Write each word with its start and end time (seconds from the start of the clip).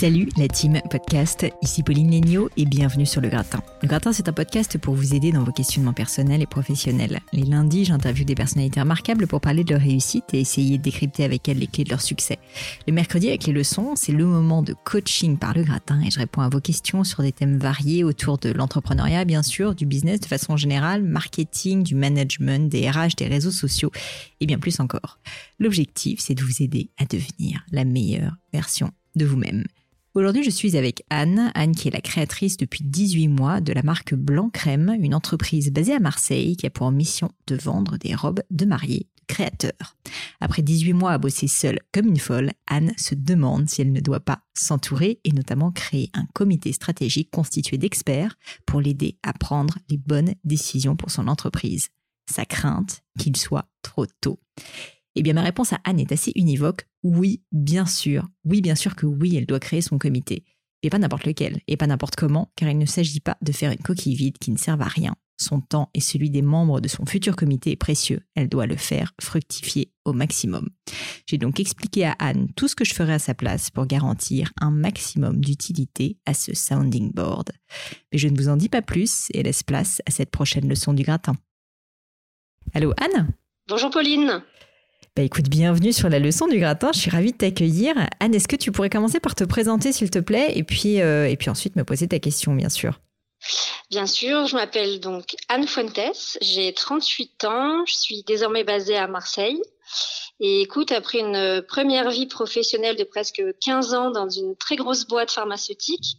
Salut 0.00 0.30
la 0.38 0.48
team 0.48 0.80
podcast, 0.88 1.44
ici 1.60 1.82
Pauline 1.82 2.10
Léniaud 2.10 2.48
et 2.56 2.64
bienvenue 2.64 3.04
sur 3.04 3.20
Le 3.20 3.28
Gratin. 3.28 3.60
Le 3.82 3.86
Gratin 3.86 4.14
c'est 4.14 4.30
un 4.30 4.32
podcast 4.32 4.78
pour 4.78 4.94
vous 4.94 5.14
aider 5.14 5.30
dans 5.30 5.44
vos 5.44 5.52
questionnements 5.52 5.92
personnels 5.92 6.40
et 6.40 6.46
professionnels. 6.46 7.20
Les 7.34 7.42
lundis 7.42 7.84
j'interviewe 7.84 8.24
des 8.24 8.34
personnalités 8.34 8.80
remarquables 8.80 9.26
pour 9.26 9.42
parler 9.42 9.62
de 9.62 9.74
leur 9.74 9.82
réussite 9.82 10.32
et 10.32 10.40
essayer 10.40 10.78
de 10.78 10.82
décrypter 10.82 11.22
avec 11.22 11.46
elles 11.50 11.58
les 11.58 11.66
clés 11.66 11.84
de 11.84 11.90
leur 11.90 12.00
succès. 12.00 12.38
Le 12.86 12.94
mercredi 12.94 13.28
avec 13.28 13.44
les 13.44 13.52
leçons 13.52 13.92
c'est 13.94 14.12
le 14.12 14.24
moment 14.24 14.62
de 14.62 14.72
coaching 14.72 15.36
par 15.36 15.52
Le 15.52 15.64
Gratin 15.64 16.00
et 16.00 16.10
je 16.10 16.18
réponds 16.18 16.40
à 16.40 16.48
vos 16.48 16.60
questions 16.60 17.04
sur 17.04 17.22
des 17.22 17.32
thèmes 17.32 17.58
variés 17.58 18.02
autour 18.02 18.38
de 18.38 18.50
l'entrepreneuriat 18.52 19.26
bien 19.26 19.42
sûr, 19.42 19.74
du 19.74 19.84
business 19.84 20.18
de 20.20 20.26
façon 20.26 20.56
générale, 20.56 21.02
marketing, 21.02 21.82
du 21.82 21.94
management, 21.94 22.70
des 22.70 22.90
RH, 22.90 23.16
des 23.18 23.26
réseaux 23.26 23.50
sociaux 23.50 23.90
et 24.40 24.46
bien 24.46 24.58
plus 24.58 24.80
encore. 24.80 25.18
L'objectif 25.58 26.20
c'est 26.20 26.34
de 26.34 26.42
vous 26.42 26.62
aider 26.62 26.88
à 26.96 27.04
devenir 27.04 27.66
la 27.70 27.84
meilleure 27.84 28.36
version 28.50 28.92
de 29.14 29.26
vous-même. 29.26 29.64
Aujourd'hui, 30.14 30.42
je 30.42 30.50
suis 30.50 30.76
avec 30.76 31.04
Anne, 31.08 31.52
Anne 31.54 31.76
qui 31.76 31.86
est 31.86 31.92
la 31.92 32.00
créatrice 32.00 32.56
depuis 32.56 32.82
18 32.82 33.28
mois 33.28 33.60
de 33.60 33.72
la 33.72 33.84
marque 33.84 34.12
Blanc 34.12 34.50
Crème, 34.50 34.96
une 35.00 35.14
entreprise 35.14 35.70
basée 35.70 35.94
à 35.94 36.00
Marseille 36.00 36.56
qui 36.56 36.66
a 36.66 36.70
pour 36.70 36.90
mission 36.90 37.30
de 37.46 37.54
vendre 37.54 37.96
des 37.96 38.16
robes 38.16 38.42
de 38.50 38.64
mariée 38.64 39.06
de 39.20 39.32
créateurs. 39.32 39.96
Après 40.40 40.62
18 40.62 40.94
mois 40.94 41.12
à 41.12 41.18
bosser 41.18 41.46
seule 41.46 41.78
comme 41.92 42.08
une 42.08 42.18
folle, 42.18 42.50
Anne 42.66 42.92
se 42.96 43.14
demande 43.14 43.70
si 43.70 43.82
elle 43.82 43.92
ne 43.92 44.00
doit 44.00 44.18
pas 44.18 44.42
s'entourer 44.52 45.20
et 45.22 45.30
notamment 45.30 45.70
créer 45.70 46.10
un 46.12 46.26
comité 46.34 46.72
stratégique 46.72 47.30
constitué 47.30 47.78
d'experts 47.78 48.34
pour 48.66 48.80
l'aider 48.80 49.16
à 49.22 49.32
prendre 49.32 49.78
les 49.90 49.96
bonnes 49.96 50.34
décisions 50.42 50.96
pour 50.96 51.12
son 51.12 51.28
entreprise. 51.28 51.90
Sa 52.28 52.44
crainte 52.44 53.02
qu'il 53.16 53.36
soit 53.36 53.68
trop 53.82 54.06
tôt. 54.20 54.40
Eh 55.16 55.22
bien, 55.22 55.32
ma 55.32 55.42
réponse 55.42 55.72
à 55.72 55.80
Anne 55.84 56.00
est 56.00 56.12
assez 56.12 56.32
univoque. 56.36 56.86
Oui, 57.02 57.42
bien 57.52 57.86
sûr. 57.86 58.28
Oui, 58.44 58.60
bien 58.60 58.74
sûr 58.74 58.94
que 58.96 59.06
oui, 59.06 59.36
elle 59.36 59.46
doit 59.46 59.60
créer 59.60 59.80
son 59.80 59.98
comité. 59.98 60.44
Et 60.82 60.90
pas 60.90 60.98
n'importe 60.98 61.26
lequel, 61.26 61.60
et 61.66 61.76
pas 61.76 61.86
n'importe 61.86 62.16
comment, 62.16 62.52
car 62.56 62.68
il 62.70 62.78
ne 62.78 62.86
s'agit 62.86 63.20
pas 63.20 63.36
de 63.42 63.52
faire 63.52 63.70
une 63.70 63.78
coquille 63.78 64.14
vide 64.14 64.38
qui 64.38 64.50
ne 64.50 64.56
serve 64.56 64.80
à 64.80 64.88
rien. 64.88 65.14
Son 65.36 65.60
temps 65.60 65.88
et 65.94 66.00
celui 66.00 66.28
des 66.28 66.42
membres 66.42 66.80
de 66.80 66.88
son 66.88 67.06
futur 67.06 67.34
comité 67.34 67.70
est 67.70 67.76
précieux. 67.76 68.20
Elle 68.34 68.48
doit 68.48 68.66
le 68.66 68.76
faire 68.76 69.14
fructifier 69.20 69.90
au 70.04 70.12
maximum. 70.12 70.68
J'ai 71.26 71.38
donc 71.38 71.60
expliqué 71.60 72.04
à 72.04 72.12
Anne 72.18 72.48
tout 72.56 72.68
ce 72.68 72.76
que 72.76 72.84
je 72.84 72.94
ferais 72.94 73.14
à 73.14 73.18
sa 73.18 73.34
place 73.34 73.70
pour 73.70 73.86
garantir 73.86 74.52
un 74.60 74.70
maximum 74.70 75.40
d'utilité 75.40 76.18
à 76.26 76.34
ce 76.34 76.54
sounding 76.54 77.12
board. 77.12 77.52
Mais 78.12 78.18
je 78.18 78.28
ne 78.28 78.36
vous 78.36 78.48
en 78.48 78.56
dis 78.56 78.68
pas 78.68 78.82
plus 78.82 79.28
et 79.32 79.42
laisse 79.42 79.62
place 79.62 80.02
à 80.04 80.10
cette 80.10 80.30
prochaine 80.30 80.68
leçon 80.68 80.92
du 80.92 81.04
gratin. 81.04 81.36
Allô 82.74 82.92
Anne? 82.98 83.32
Bonjour 83.66 83.90
Pauline 83.90 84.42
bah 85.16 85.22
bienvenue 85.48 85.92
sur 85.92 86.08
la 86.08 86.18
leçon 86.18 86.46
du 86.46 86.58
gratin. 86.58 86.92
Je 86.94 87.00
suis 87.00 87.10
ravie 87.10 87.32
de 87.32 87.36
t'accueillir. 87.36 87.94
Anne, 88.20 88.34
est-ce 88.34 88.48
que 88.48 88.56
tu 88.56 88.70
pourrais 88.70 88.90
commencer 88.90 89.18
par 89.18 89.34
te 89.34 89.44
présenter, 89.44 89.92
s'il 89.92 90.10
te 90.10 90.20
plaît, 90.20 90.52
et 90.54 90.62
puis, 90.62 91.00
euh, 91.00 91.28
et 91.28 91.36
puis 91.36 91.50
ensuite 91.50 91.76
me 91.76 91.84
poser 91.84 92.06
ta 92.08 92.18
question, 92.18 92.54
bien 92.54 92.68
sûr? 92.68 93.00
Bien 93.90 94.06
sûr, 94.06 94.46
je 94.46 94.54
m'appelle 94.54 95.00
donc 95.00 95.34
Anne 95.48 95.66
Fuentes, 95.66 96.38
j'ai 96.40 96.72
38 96.72 97.44
ans, 97.44 97.84
je 97.86 97.94
suis 97.94 98.22
désormais 98.24 98.64
basée 98.64 98.96
à 98.96 99.08
Marseille. 99.08 99.60
Et 100.42 100.62
écoute, 100.62 100.90
après 100.90 101.18
une 101.18 101.62
première 101.68 102.10
vie 102.10 102.26
professionnelle 102.26 102.96
de 102.96 103.04
presque 103.04 103.42
15 103.62 103.92
ans 103.92 104.10
dans 104.10 104.28
une 104.28 104.56
très 104.56 104.76
grosse 104.76 105.06
boîte 105.06 105.30
pharmaceutique, 105.30 106.16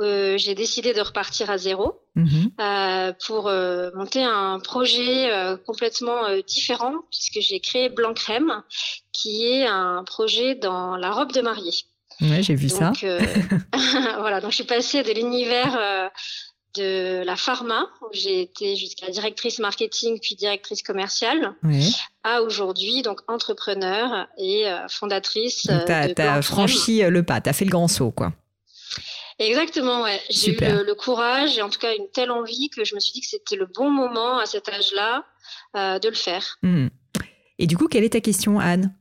euh, 0.00 0.36
j'ai 0.36 0.54
décidé 0.54 0.92
de 0.92 1.00
repartir 1.00 1.48
à 1.48 1.56
zéro 1.56 2.02
mhm. 2.16 2.50
euh, 2.60 3.12
pour 3.26 3.48
euh, 3.48 3.90
monter 3.94 4.22
un 4.22 4.60
projet 4.60 5.32
euh, 5.32 5.56
complètement 5.56 6.26
euh, 6.26 6.42
différent 6.46 6.92
puisque 7.10 7.40
j'ai 7.40 7.60
créé 7.60 7.88
Blanc 7.88 8.12
Crème, 8.12 8.62
qui 9.12 9.46
est 9.46 9.66
un 9.66 10.04
projet 10.04 10.54
dans 10.54 10.96
la 10.96 11.10
robe 11.10 11.32
de 11.32 11.40
mariée. 11.40 11.72
Ouais, 12.20 12.42
j'ai 12.42 12.54
vu 12.54 12.68
donc, 12.68 12.78
ça. 12.78 12.92
voilà, 14.20 14.42
donc 14.42 14.50
je 14.50 14.56
suis 14.56 14.64
passée 14.64 15.02
de 15.02 15.12
l'univers 15.12 16.10
de 16.76 17.22
la 17.24 17.36
pharma, 17.36 17.88
où 18.02 18.08
j'ai 18.12 18.42
été 18.42 18.76
jusqu'à 18.76 19.10
directrice 19.10 19.58
marketing 19.58 20.18
puis 20.20 20.34
directrice 20.34 20.82
commerciale, 20.82 21.54
à 22.22 22.42
aujourd'hui 22.42 23.02
donc 23.02 23.20
entrepreneur 23.28 24.26
et 24.38 24.68
euh, 24.68 24.88
fondatrice. 24.88 25.68
Tu 25.86 26.22
as, 26.22 26.42
franchi 26.42 27.02
euh, 27.02 27.10
le 27.10 27.22
pas, 27.22 27.40
tu 27.40 27.48
as 27.48 27.52
fait 27.52 27.64
le 27.64 27.70
grand 27.70 27.88
saut 27.88 28.10
quoi. 28.10 28.32
Exactement, 29.38 30.02
ouais. 30.02 30.20
J'ai 30.30 30.52
eu 30.52 30.56
le, 30.56 30.94
courage 30.94 31.58
et 31.58 31.62
en 31.62 31.68
tout 31.68 31.78
cas 31.78 31.94
une 31.94 32.08
telle 32.10 32.30
envie 32.30 32.70
que 32.70 32.84
je 32.84 32.94
me 32.94 33.00
suis 33.00 33.12
dit 33.12 33.20
que 33.20 33.26
c'était 33.26 33.56
le 33.56 33.66
bon 33.66 33.90
moment 33.90 34.38
à 34.38 34.46
cet 34.46 34.68
âge-là 34.68 35.24
euh, 35.76 35.98
de 35.98 36.08
le 36.08 36.14
faire. 36.14 36.58
Mmh. 36.62 36.88
Et 37.58 37.66
du 37.66 37.76
coup, 37.76 37.86
quelle 37.86 38.04
est 38.04 38.14
ta 38.14 38.20
question, 38.20 38.58
Anne? 38.58 38.94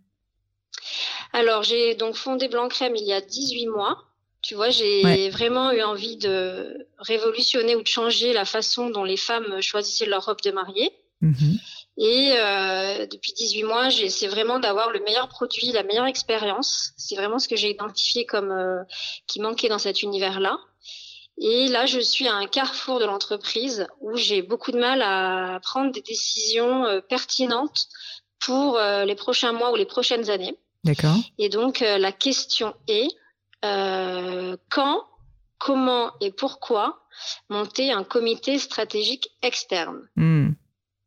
Alors, 1.31 1.63
j'ai 1.63 1.95
donc 1.95 2.15
fondé 2.15 2.47
Blanc 2.47 2.67
Crème 2.67 2.95
il 2.95 3.05
y 3.05 3.13
a 3.13 3.21
18 3.21 3.67
mois. 3.67 3.97
Tu 4.45 4.53
vois, 4.53 4.69
j'ai 4.69 5.29
vraiment 5.31 5.71
eu 5.71 5.81
envie 5.81 6.17
de 6.17 6.87
révolutionner 6.99 7.75
ou 7.75 7.81
de 7.81 7.87
changer 7.87 8.31
la 8.31 8.45
façon 8.45 8.91
dont 8.91 9.03
les 9.03 9.17
femmes 9.17 9.59
choisissaient 9.59 10.05
leur 10.05 10.23
robe 10.25 10.41
de 10.41 10.51
mariée. 10.51 10.91
Mhm. 11.21 11.57
Et 11.97 12.33
euh, 12.37 13.07
depuis 13.07 13.33
18 13.33 13.63
mois, 13.63 13.89
j'essaie 13.89 14.27
vraiment 14.27 14.59
d'avoir 14.59 14.91
le 14.91 14.99
meilleur 14.99 15.29
produit, 15.29 15.71
la 15.71 15.81
meilleure 15.81 16.05
expérience. 16.05 16.91
C'est 16.95 17.15
vraiment 17.15 17.39
ce 17.39 17.47
que 17.47 17.55
j'ai 17.55 17.71
identifié 17.71 18.27
comme 18.27 18.51
euh, 18.51 18.83
qui 19.25 19.41
manquait 19.41 19.67
dans 19.67 19.79
cet 19.79 20.03
univers-là. 20.03 20.59
Et 21.39 21.67
là, 21.67 21.87
je 21.87 21.99
suis 21.99 22.27
à 22.27 22.35
un 22.35 22.45
carrefour 22.45 22.99
de 22.99 23.05
l'entreprise 23.05 23.87
où 23.99 24.15
j'ai 24.15 24.43
beaucoup 24.43 24.71
de 24.71 24.77
mal 24.77 25.01
à 25.01 25.59
prendre 25.63 25.91
des 25.91 26.01
décisions 26.01 26.85
euh, 26.85 27.01
pertinentes 27.01 27.87
pour 28.45 28.77
les 28.77 29.15
prochains 29.15 29.53
mois 29.53 29.71
ou 29.71 29.75
les 29.75 29.85
prochaines 29.87 30.29
années. 30.29 30.55
D'accord. 30.83 31.15
Et 31.39 31.49
donc, 31.49 31.79
la 31.79 32.11
question 32.11 32.75
est, 32.87 33.07
euh, 33.65 34.57
quand, 34.69 35.01
comment 35.57 36.11
et 36.21 36.31
pourquoi 36.31 37.01
monter 37.49 37.91
un 37.91 38.03
comité 38.03 38.59
stratégique 38.59 39.29
externe. 39.41 40.01
Hmm. 40.15 40.49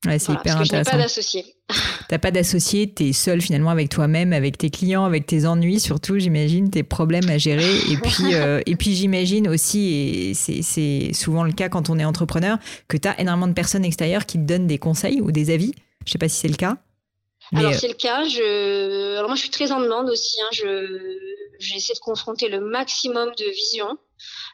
c'est 0.05 0.33
hyper 0.33 0.59
intéressant. 0.59 0.77
n'ai 0.77 0.85
pas 0.85 1.03
d'associé. 1.03 1.45
T'as 2.09 2.19
pas 2.19 2.31
d'associé, 2.31 2.93
tu 2.93 3.09
es 3.09 3.13
seul 3.13 3.43
finalement 3.43 3.71
avec 3.71 3.91
toi-même, 3.91 4.33
avec 4.33 4.57
tes 4.57 4.71
clients, 4.71 5.05
avec 5.05 5.27
tes 5.27 5.45
ennuis 5.45 5.79
surtout, 5.79 6.19
j'imagine, 6.19 6.71
tes 6.71 6.83
problèmes 6.83 7.29
à 7.29 7.37
gérer. 7.37 7.77
Et 7.91 7.97
puis, 8.03 8.35
euh, 8.35 8.63
et 8.65 8.77
puis 8.77 8.95
j'imagine 8.95 9.49
aussi, 9.49 9.93
et 9.93 10.35
c'est 10.35 11.13
souvent 11.13 11.45
le 11.45 11.53
cas 11.53 11.69
quand 11.69 11.91
on 11.91 11.99
est 11.99 12.05
entrepreneur, 12.05 12.59
que 12.89 12.97
tu 12.97 13.07
as 13.07 13.21
énormément 13.21 13.49
de 13.49 13.53
personnes 13.53 13.85
extérieures 13.85 14.27
qui 14.27 14.39
te 14.39 14.45
donnent 14.45 14.67
des 14.67 14.79
conseils 14.79 15.21
ou 15.21 15.31
des 15.31 15.51
avis. 15.51 15.73
Je 16.07 16.13
sais 16.13 16.19
pas 16.19 16.29
si 16.29 16.41
c'est 16.41 16.49
le 16.49 16.57
cas. 16.57 16.79
Alors 17.57 17.75
c'est 17.75 17.89
le 17.89 17.95
cas. 17.95 18.25
Je... 18.25 19.17
Alors 19.17 19.29
moi 19.29 19.37
je 19.37 19.41
suis 19.41 19.51
très 19.51 19.73
en 19.73 19.81
demande 19.81 20.11
aussi. 20.11 20.41
Hein. 20.43 20.49
Je 20.53 21.19
j'essaie 21.59 21.95
de 21.95 21.99
confronter 21.99 22.49
le 22.49 22.61
maximum 22.61 23.31
de 23.37 23.45
visions. 23.51 23.99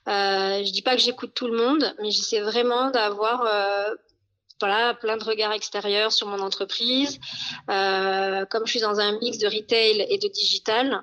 Euh, 0.08 0.64
je 0.64 0.72
dis 0.72 0.82
pas 0.82 0.96
que 0.96 1.02
j'écoute 1.02 1.32
tout 1.34 1.46
le 1.46 1.56
monde, 1.56 1.94
mais 2.02 2.10
j'essaie 2.10 2.40
vraiment 2.40 2.90
d'avoir 2.90 3.42
euh, 3.46 3.94
voilà, 4.60 4.94
plein 4.94 5.16
de 5.16 5.24
regards 5.24 5.52
extérieurs 5.52 6.12
sur 6.12 6.26
mon 6.26 6.40
entreprise. 6.40 7.18
Euh, 7.70 8.44
comme 8.46 8.66
je 8.66 8.70
suis 8.70 8.80
dans 8.80 9.00
un 9.00 9.18
mix 9.18 9.38
de 9.38 9.46
retail 9.46 10.06
et 10.08 10.18
de 10.18 10.28
digital, 10.28 11.02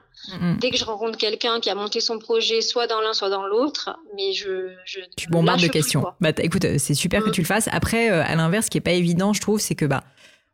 dès 0.60 0.72
que 0.72 0.78
je 0.78 0.86
rencontre 0.86 1.18
quelqu'un 1.18 1.60
qui 1.60 1.70
a 1.70 1.76
monté 1.76 2.00
son 2.00 2.20
projet 2.20 2.62
soit 2.62 2.88
dans 2.88 3.02
l'un, 3.02 3.14
soit 3.14 3.30
dans 3.30 3.46
l'autre, 3.46 3.98
mais 4.16 4.34
je, 4.34 4.74
je 4.86 5.02
tu 5.16 5.28
bombardes 5.30 5.62
de 5.62 5.68
questions. 5.68 6.04
bah, 6.20 6.32
écoute, 6.40 6.66
c'est 6.78 6.94
super 6.94 7.24
que 7.24 7.30
mm. 7.30 7.34
tu 7.34 7.42
le 7.42 7.48
fasses. 7.48 7.70
Après, 7.72 8.12
euh, 8.12 8.24
à 8.24 8.36
l'inverse, 8.36 8.66
ce 8.66 8.72
qui 8.72 8.78
est 8.78 8.82
pas 8.82 8.92
évident, 8.92 9.34
je 9.34 9.42
trouve, 9.42 9.60
c'est 9.60 9.76
que 9.76 9.86
bah 9.86 10.04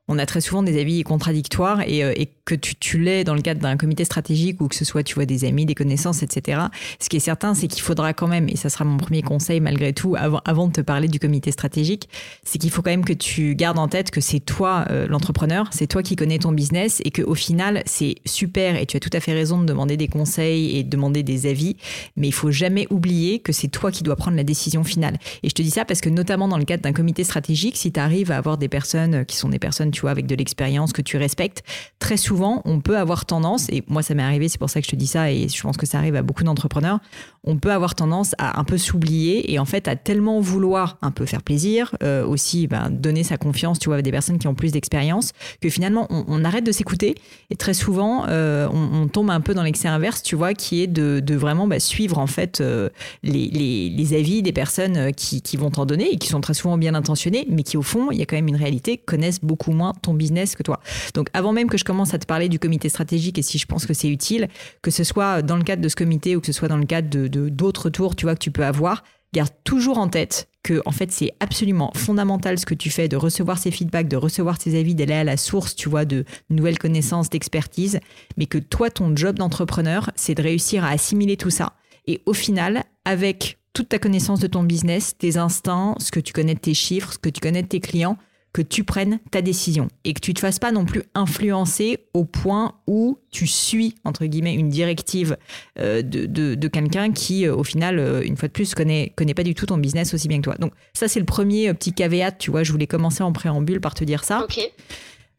on 0.08 0.18
a 0.18 0.26
très 0.26 0.42
souvent 0.42 0.64
des 0.64 0.80
avis 0.80 1.04
contradictoires 1.04 1.82
et, 1.82 2.04
euh, 2.04 2.14
que 2.46 2.56
tu, 2.56 2.98
l'es 2.98 3.26
dans 3.26 3.36
le 3.36 3.42
cadre 3.42 3.60
d'un 3.60 3.76
comité 3.76 4.06
stratégique 4.06 4.62
ou 4.62 4.70
que 4.70 4.76
ce 4.76 4.86
soit, 4.86 5.04
tu 5.04 5.16
vois, 5.16 5.26
des 5.26 5.44
amis, 5.44 5.66
des 5.66 5.76
connaissances, 5.76 6.24
etc. 6.24 6.62
Ce 6.98 7.10
qui 7.10 7.18
est 7.18 7.22
certain, 7.22 7.54
c'est 7.54 7.68
qu'il 7.68 7.82
faudra 7.82 8.14
quand 8.14 8.28
même, 8.28 8.48
et 8.48 8.56
ça 8.56 8.70
sera 8.70 8.86
mon 8.86 8.96
premier 8.96 9.22
conseil 9.22 9.60
malgré 9.60 9.92
tout, 9.92 10.16
avant, 10.18 10.40
avant 10.46 10.68
de 10.68 10.72
te 10.72 10.80
parler 10.80 11.10
du 11.10 11.20
comité 11.20 11.52
stratégique, 11.52 12.08
c'est 12.46 12.58
qu'il 12.58 12.72
faut 12.72 12.82
quand 12.82 12.92
même 12.92 13.04
que 13.04 13.12
tu 13.12 13.54
gardes 13.54 13.78
en 13.78 13.90
tête 13.90 14.12
que 14.12 14.22
c'est 14.22 14.40
toi 14.40 14.86
euh, 14.92 15.08
l'entrepreneur, 15.10 15.68
c'est 15.72 15.88
toi 15.88 16.02
qui 16.04 16.16
connais 16.16 16.40
ton 16.40 16.54
business 16.54 17.02
et 17.04 17.12
qu'au 17.12 17.36
final, 17.36 17.84
c'est 17.86 18.16
super 18.24 18.78
et 18.78 18.86
tu 18.86 18.96
as 18.96 19.02
tout 19.02 19.10
à 19.12 19.20
fait 19.20 19.34
raison 19.34 19.60
de 19.60 19.66
demander 19.66 19.98
des 19.98 20.08
conseils 20.08 20.78
et 20.78 20.84
de 20.84 20.90
demander 20.90 21.24
des 21.24 21.48
avis, 21.48 21.76
mais 22.16 22.30
il 22.30 22.34
faut 22.34 22.52
jamais 22.52 22.88
oublier 22.90 23.40
que 23.40 23.52
c'est 23.52 23.68
toi 23.68 23.92
qui 23.92 24.04
dois 24.04 24.16
prendre 24.16 24.38
la 24.38 24.46
décision 24.46 24.86
finale. 24.86 25.18
Et 25.44 25.50
je 25.50 25.54
te 25.54 25.62
dis 25.62 25.72
ça 25.72 25.84
parce 25.84 26.00
que 26.00 26.10
notamment 26.10 26.48
dans 26.48 26.58
le 26.58 26.66
cadre 26.66 26.84
d'un 26.84 26.94
comité 26.94 27.26
stratégique, 27.26 27.76
si 27.76 27.92
tu 27.92 28.00
arrives 28.00 28.32
à 28.32 28.38
avoir 28.38 28.58
des 28.58 28.70
personnes 28.70 29.26
qui 29.26 29.36
sont 29.36 29.50
des 29.50 29.60
personnes, 29.60 29.92
tu 29.98 30.02
vois, 30.02 30.12
avec 30.12 30.28
de 30.28 30.36
l'expérience 30.36 30.94
que 30.94 31.02
tu 31.02 31.18
respectes, 31.18 31.64
très 31.98 32.18
souvent, 32.18 32.62
on 32.66 32.82
peut 32.82 32.98
avoir 32.98 33.26
tendance, 33.26 33.68
et 33.70 33.84
moi 33.88 34.04
ça 34.04 34.14
m'est 34.14 34.22
arrivé, 34.22 34.48
c'est 34.48 34.60
pour 34.60 34.70
ça 34.70 34.80
que 34.80 34.86
je 34.86 34.92
te 34.92 34.96
dis 34.96 35.08
ça, 35.08 35.32
et 35.32 35.50
je 35.50 35.62
pense 35.64 35.76
que 35.76 35.88
ça 35.88 35.98
arrive 35.98 36.16
à 36.16 36.22
beaucoup 36.22 36.44
d'entrepreneurs, 36.44 37.00
on 37.44 37.58
peut 37.58 37.72
avoir 37.72 37.96
tendance 37.96 38.36
à 38.38 38.60
un 38.60 38.64
peu 38.64 38.78
s'oublier 38.78 39.52
et 39.52 39.58
en 39.58 39.66
fait 39.66 39.88
à 39.88 39.96
tellement 39.96 40.40
vouloir 40.40 40.98
un 41.02 41.10
peu 41.10 41.26
faire 41.26 41.42
plaisir, 41.42 41.96
euh, 42.04 42.24
aussi 42.28 42.68
ben, 42.68 42.92
donner 42.92 43.24
sa 43.24 43.38
confiance, 43.38 43.80
tu 43.80 43.90
vois, 43.90 43.98
à 43.98 44.02
des 44.04 44.12
personnes 44.12 44.38
qui 44.38 44.48
ont 44.48 44.54
plus 44.54 44.72
d'expérience, 44.72 45.32
que 45.62 45.70
finalement 45.70 46.06
on, 46.10 46.44
arrête 46.46 46.66
de 46.66 46.72
s'écouter 46.72 47.16
et 47.50 47.56
très 47.56 47.74
souvent 47.74 48.26
euh, 48.28 48.68
on, 48.72 49.08
tombe 49.08 49.32
un 49.32 49.42
peu 49.42 49.56
dans 49.56 49.64
l'excès 49.64 49.88
inverse, 49.88 50.22
tu 50.22 50.36
vois, 50.36 50.54
qui 50.54 50.84
est 50.84 50.88
de, 50.88 51.36
vraiment 51.36 51.68
bah, 51.68 51.80
suivre 51.80 52.20
en 52.20 52.28
fait 52.28 52.62
euh, 52.62 52.90
les, 53.24 54.14
avis 54.14 54.44
des 54.44 54.54
personnes 54.54 55.12
qui 55.14 55.58
vont 55.58 55.72
t'en 55.72 55.86
donner 55.86 56.14
et 56.14 56.18
qui 56.18 56.28
sont 56.28 56.42
très 56.42 56.54
souvent 56.54 56.78
bien 56.78 56.94
intentionnées, 56.94 57.48
mais 57.50 57.64
qui 57.64 57.78
au 57.78 57.82
fond, 57.82 58.12
il 58.12 58.20
y 58.20 58.22
a 58.22 58.26
quand 58.26 58.36
même 58.36 58.48
une 58.48 58.56
réalité, 58.56 58.98
connaissent 58.98 59.42
beaucoup 59.42 59.72
moins 59.72 59.87
ton 59.94 60.14
business 60.14 60.56
que 60.56 60.64
toi. 60.64 60.80
Donc 61.14 61.30
avant 61.34 61.54
même 61.54 61.70
que 61.70 61.78
je 61.78 61.84
commence 61.84 62.14
à 62.14 62.20
te 62.20 62.26
parler 62.26 62.50
du 62.50 62.60
comité 62.60 62.90
stratégique 62.90 63.38
et 63.38 63.42
si 63.42 63.58
je 63.58 63.66
pense 63.66 63.86
que 63.86 63.94
c'est 63.94 64.10
utile, 64.10 64.48
que 64.82 64.92
ce 64.92 65.04
soit 65.04 65.42
dans 65.42 65.58
le 65.58 65.64
cadre 65.64 65.82
de 65.82 65.90
ce 65.90 65.96
comité 65.96 66.36
ou 66.36 66.42
que 66.42 66.48
ce 66.48 66.54
soit 66.54 66.68
dans 66.68 66.78
le 66.78 66.86
cadre 66.86 67.10
de, 67.10 67.50
d'autres 67.50 67.90
tours, 67.90 68.16
tu 68.16 68.26
vois, 68.26 68.36
que 68.36 68.40
tu 68.40 68.52
peux 68.52 68.66
avoir, 68.66 69.04
garde 69.34 69.52
toujours 69.64 69.98
en 69.98 70.08
tête 70.08 70.48
que 70.64 70.82
en 70.86 70.92
fait 70.92 71.12
c'est 71.12 71.32
absolument 71.40 71.92
fondamental 71.96 72.58
ce 72.60 72.66
que 72.66 72.74
tu 72.74 72.90
fais 72.90 73.08
de 73.08 73.16
recevoir 73.16 73.58
ces 73.58 73.72
feedbacks, 73.72 74.08
de 74.08 74.18
recevoir 74.18 74.60
ces 74.60 74.78
avis, 74.78 74.96
d'aller 74.96 75.14
à 75.14 75.24
la 75.24 75.38
source, 75.38 75.76
tu 75.76 75.90
vois, 75.90 76.06
de 76.06 76.26
nouvelles 76.50 76.80
connaissances, 76.80 77.30
d'expertise, 77.30 78.00
mais 78.38 78.46
que 78.46 78.58
toi 78.58 78.90
ton 78.90 79.16
job 79.16 79.38
d'entrepreneur, 79.38 80.12
c'est 80.16 80.36
de 80.36 80.44
réussir 80.44 80.84
à 80.84 80.90
assimiler 80.90 81.38
tout 81.38 81.50
ça 81.50 81.74
et 82.08 82.22
au 82.26 82.34
final 82.34 82.84
avec 83.06 83.60
toute 83.74 83.90
ta 83.90 84.00
connaissance 84.00 84.40
de 84.40 84.48
ton 84.48 84.64
business, 84.64 85.16
tes 85.18 85.38
instincts, 85.38 85.96
ce 86.00 86.12
que 86.12 86.20
tu 86.20 86.34
connais 86.34 86.56
de 86.56 86.60
tes 86.60 86.74
chiffres, 86.74 87.14
ce 87.14 87.20
que 87.20 87.30
tu 87.30 87.40
connais 87.40 87.62
de 87.62 87.68
tes 87.68 87.80
clients, 87.80 88.18
que 88.58 88.64
tu 88.64 88.84
prennes 88.84 89.20
ta 89.30 89.44
décision 89.44 89.88
et 90.04 90.16
que 90.16 90.20
tu 90.20 90.34
te 90.34 90.40
fasses 90.40 90.58
pas 90.58 90.72
non 90.72 90.84
plus 90.84 91.04
influencer 91.14 92.00
au 92.16 92.26
point 92.26 92.74
où 92.88 93.20
tu 93.30 93.46
suis 93.46 93.94
entre 94.04 94.26
guillemets 94.26 94.56
une 94.56 94.70
directive 94.70 95.38
euh, 95.78 96.02
de, 96.02 96.26
de, 96.26 96.68
quelqu'un 96.68 97.12
qui 97.12 97.46
euh, 97.46 97.56
au 97.56 97.64
final 97.64 98.00
euh, 98.00 98.24
une 98.24 98.36
fois 98.36 98.48
de 98.48 98.54
plus 98.54 98.74
connaît 98.74 99.14
connaît 99.16 99.36
pas 99.36 99.44
du 99.44 99.54
tout 99.54 99.68
ton 99.68 99.78
business 99.78 100.16
aussi 100.16 100.28
bien 100.28 100.40
que 100.40 100.46
toi. 100.46 100.56
Donc 100.56 100.74
ça 100.96 101.08
c'est 101.08 101.20
le 101.20 101.28
premier 101.28 101.72
petit 101.76 101.94
caveat, 101.94 102.32
tu 102.32 102.50
vois, 102.50 102.64
je 102.64 102.72
voulais 102.72 102.88
commencer 102.88 103.22
en 103.22 103.32
préambule 103.32 103.80
par 103.80 103.94
te 103.94 104.04
dire 104.04 104.24
ça. 104.24 104.44
OK. 104.44 104.60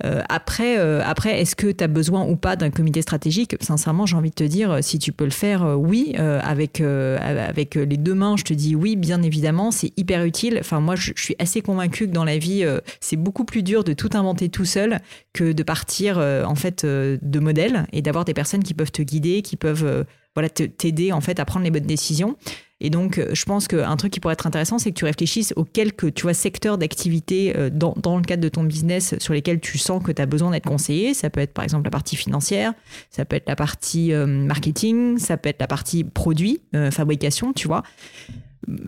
Euh, 0.05 0.23
après, 0.29 0.79
euh, 0.79 1.01
après 1.05 1.41
est-ce 1.41 1.57
que 1.57 1.67
tu 1.67 1.83
as 1.83 1.89
besoin 1.89 2.25
ou 2.25 2.37
pas 2.37 2.57
d'un 2.57 2.71
comité 2.71 3.03
stratégique? 3.03 3.57
Sincèrement, 3.61 4.07
j'ai 4.07 4.17
envie 4.17 4.31
de 4.31 4.35
te 4.35 4.45
dire, 4.45 4.79
si 4.81 4.99
tu 4.99 5.13
peux 5.13 5.25
le 5.25 5.31
faire, 5.31 5.65
euh, 5.65 5.75
oui. 5.75 6.15
avec, 6.17 6.81
avec 6.81 7.75
les 7.75 7.97
deux 7.97 8.15
mains, 8.15 8.37
je 8.37 8.45
te 8.45 8.55
dis 8.55 8.75
oui, 8.75 8.97
bien 8.97 9.23
évidemment, 9.23 9.71
c'est 9.71 9.93
hyper 9.97 10.25
utile. 10.25 10.59
Enfin, 10.61 10.81
moi, 10.81 10.95
je, 10.97 11.13
suis 11.17 11.37
assez 11.39 11.61
convaincue 11.61 12.07
que 12.07 12.13
dans 12.13 12.25
la 12.25 12.39
vie, 12.39 12.65
c'est 13.01 13.17
beaucoup 13.17 13.45
plus 13.45 13.63
dur 13.63 13.85
de 13.85 13.93
tout 13.93 14.11
inventer 14.15 14.49
tout 14.49 14.65
seul 14.65 15.01
que 15.33 15.53
de 15.53 15.63
partir 15.63 16.19
en 16.19 16.55
fait 16.55 16.85
de 16.85 17.41
modèles 17.41 17.87
et 17.93 18.03
d'avoir 18.03 18.25
des 18.25 18.35
personnes 18.35 18.63
qui 18.63 18.75
peuvent 18.75 18.93
te 18.93 19.03
guider, 19.03 19.43
qui 19.43 19.57
peuvent 19.57 20.05
voilà 20.35 20.49
t'aider 20.49 21.13
en 21.13 21.21
fait 21.21 21.41
à 21.41 21.45
prendre 21.45 21.65
les 21.65 21.71
bonnes 21.71 21.83
décisions. 21.83 22.37
Et 22.81 22.91
donc, 22.91 23.19
euh, 23.19 23.35
je 23.35 23.45
pense 23.45 23.67
qu'un 23.67 23.97
truc 23.97 24.13
qui 24.13 24.21
pourrait 24.21 24.35
être 24.35 24.47
intéressant, 24.47 24.79
c'est 24.79 24.91
que 24.91 24.99
tu 24.99 25.05
réfléchisses 25.05 25.53
aux 25.57 25.65
quelques 25.65 26.15
tu 26.15 26.23
vois, 26.23 26.35
secteurs 26.35 26.79
d'activité 26.79 27.57
euh, 27.57 27.71
dans, 27.71 27.95
dans, 28.01 28.17
le 28.17 28.23
cadre 28.23 28.43
de 28.43 28.49
ton 28.49 28.63
business 28.63 29.17
sur 29.19 29.35
lesquels 29.35 29.59
tu 29.61 29.79
sens 29.79 30.03
que 30.03 30.13
tu 30.13 30.23
as 30.23 30.27
besoin 30.27 30.53
d'être 30.53 30.67
conseillé. 30.67 31.13
Ça 31.13 31.29
peut 31.29 31.41
être 31.41 31.53
par 31.53 31.65
exemple 31.65 31.85
la 31.85 31.91
partie 31.91 32.15
financière, 32.15 32.73
ça 33.11 33.25
peut 33.25 33.37
être 33.37 33.49
la 33.49 33.57
partie 33.57 34.13
euh, 34.13 34.27
marketing, 34.27 35.19
ça 35.19 35.37
peut 35.37 35.49
être 35.49 35.61
la 35.61 35.67
partie 35.67 36.05
produit, 36.05 36.61
fabrication, 36.91 37.53
tu 37.53 37.67
vois. 37.67 37.83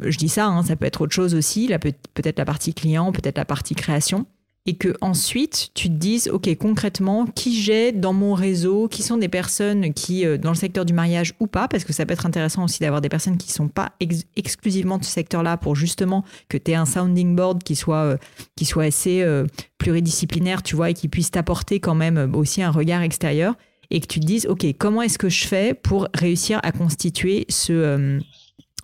Je 0.03 0.17
dis 0.17 0.29
ça, 0.29 0.47
hein, 0.47 0.63
ça 0.63 0.77
peut 0.77 0.87
être 0.87 1.01
autre 1.01 1.13
chose 1.13 1.35
aussi, 1.35 1.71
peut-être 2.15 2.39
la 2.39 2.45
partie 2.45 2.75
client, 2.75 3.13
peut-être 3.13 3.39
la 3.39 3.45
partie 3.45 3.75
création 3.75 4.27
et 4.67 4.77
que 4.77 4.95
ensuite 5.01 5.71
tu 5.75 5.89
te 5.89 5.95
dises 5.95 6.29
ok 6.29 6.55
concrètement 6.57 7.27
qui 7.27 7.61
j'ai 7.61 7.93
dans 7.93 8.13
mon 8.13 8.35
réseau 8.35 8.89
qui 8.89 9.03
sont 9.03 9.17
des 9.17 9.29
personnes 9.29 9.95
qui 9.95 10.27
euh, 10.27 10.37
dans 10.37 10.51
le 10.51 10.57
secteur 10.57 10.85
du 10.85 10.93
mariage 10.93 11.35
ou 11.41 11.47
pas 11.47 11.67
parce 11.67 11.85
que 11.85 11.95
ça 11.95 12.05
peut 12.05 12.13
être 12.13 12.27
intéressant 12.27 12.65
aussi 12.65 12.81
d'avoir 12.81 13.01
des 13.01 13.09
personnes 13.09 13.39
qui 13.39 13.51
sont 13.51 13.69
pas 13.69 13.93
exclusivement 14.37 14.99
de 14.99 15.05
ce 15.05 15.11
secteur-là 15.11 15.57
pour 15.57 15.77
justement 15.77 16.25
que 16.49 16.59
tu 16.59 16.73
aies 16.73 16.75
un 16.75 16.85
sounding 16.85 17.35
board 17.35 17.63
qui 17.63 17.75
soit 17.75 18.05
euh, 18.05 18.17
qui 18.55 18.67
soit 18.67 18.85
assez 18.85 19.23
euh, 19.23 19.47
pluridisciplinaire 19.79 20.63
tu 20.63 20.77
vois 20.77 20.91
et 20.91 20.95
qui 20.95 21.09
puisse 21.09 21.31
t'apporter 21.31 21.81
quand 21.81 21.95
même 21.95 22.35
aussi 22.35 22.63
un 22.63 22.71
regard 22.71 23.01
extérieur 23.01 23.55
et 23.91 24.01
que 24.01 24.07
tu 24.07 24.21
te 24.21 24.27
dises 24.27 24.47
ok 24.47 24.67
comment 24.79 25.01
est-ce 25.01 25.19
que 25.19 25.31
je 25.31 25.47
fais 25.47 25.73
pour 25.73 26.09
réussir 26.13 26.61
à 26.63 26.73
constituer 26.73 27.47
ce 27.49 28.21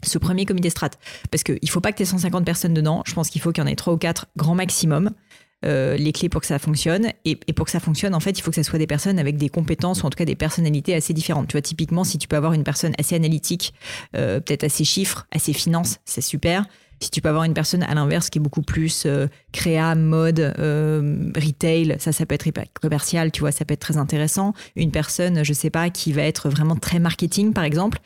ce 0.03 0.19
premier 0.19 0.45
comité 0.45 0.71
strat? 0.71 0.91
Parce 1.31 1.43
qu'il 1.43 1.59
ne 1.61 1.69
faut 1.69 1.81
pas 1.81 1.91
que 1.91 1.97
tu 1.97 2.03
aies 2.03 2.07
150 2.07 2.45
personnes 2.45 2.75
dedans. 2.75 3.03
Je 3.07 3.15
pense 3.15 3.31
qu'il 3.31 3.41
faut 3.41 3.51
qu'il 3.51 3.65
y 3.65 3.67
en 3.67 3.69
ait 3.69 3.75
3 3.75 3.95
ou 3.95 3.97
4 3.97 4.27
grand 4.37 4.55
maximum. 4.55 5.11
Euh, 5.65 5.97
les 5.97 6.13
clés 6.13 6.29
pour 6.29 6.43
que 6.43 6.47
ça 6.47 6.59
fonctionne. 6.59 7.09
Et, 7.25 7.37
pour 7.55 7.65
que 7.65 7.73
ça 7.73 7.81
fonctionne, 7.81 8.15
en 8.15 8.21
fait, 8.21 8.39
il 8.39 8.43
faut 8.43 8.51
que 8.51 8.57
ça 8.57 8.63
soit 8.63 8.79
des 8.79 8.87
personnes 8.87 9.19
avec 9.19 9.37
des 9.39 9.49
compétences 9.49 10.03
ou 10.03 10.07
en 10.07 10.11
tout 10.11 10.19
cas 10.19 10.27
des 10.27 10.37
personnalités 10.37 10.95
assez 10.95 11.15
différentes. 11.15 11.49
Tu 11.49 11.53
vois, 11.53 11.63
typiquement, 11.63 12.05
si 12.05 12.19
tu 12.19 12.29
peux 12.29 12.37
avoir 12.37 12.53
une 12.53 12.63
personne 12.63 12.93
assez 12.99 13.17
analytique, 13.17 13.73
euh, 14.15 14.39
peut-être 14.39 14.65
assez 14.65 14.85
chiffres, 14.85 15.27
assez 15.31 15.55
finance, 15.55 15.99
c'est 16.05 16.21
super. 16.21 16.67
Si 17.01 17.11
tu 17.11 17.21
peux 17.21 17.29
avoir 17.29 17.45
une 17.45 17.55
personne 17.55 17.83
à 17.83 17.95
l'inverse 17.95 18.31
qui 18.31 18.39
est 18.39 18.41
beaucoup 18.41 18.63
plus 18.63 19.05
euh, 19.07 19.27
créa, 19.53 19.95
mode, 19.95 20.41
retail, 21.37 21.97
ça, 21.99 22.13
ça 22.13 22.27
peut 22.27 22.35
être 22.35 22.47
commercial, 22.81 23.33
tu 23.33 23.41
vois, 23.41 23.53
ça 23.53 23.65
peut 23.65 23.75
être 23.75 23.81
très 23.81 23.97
intéressant. 23.97 24.53
Une 24.77 24.91
personne, 24.91 25.43
je 25.43 25.53
sais 25.53 25.71
pas, 25.71 25.91
qui 25.91 26.13
va 26.13 26.23
être 26.23 26.49
vraiment 26.49 26.77
très 26.77 26.99
marketing, 26.99 27.55
par 27.55 27.65
exemple 27.65 27.99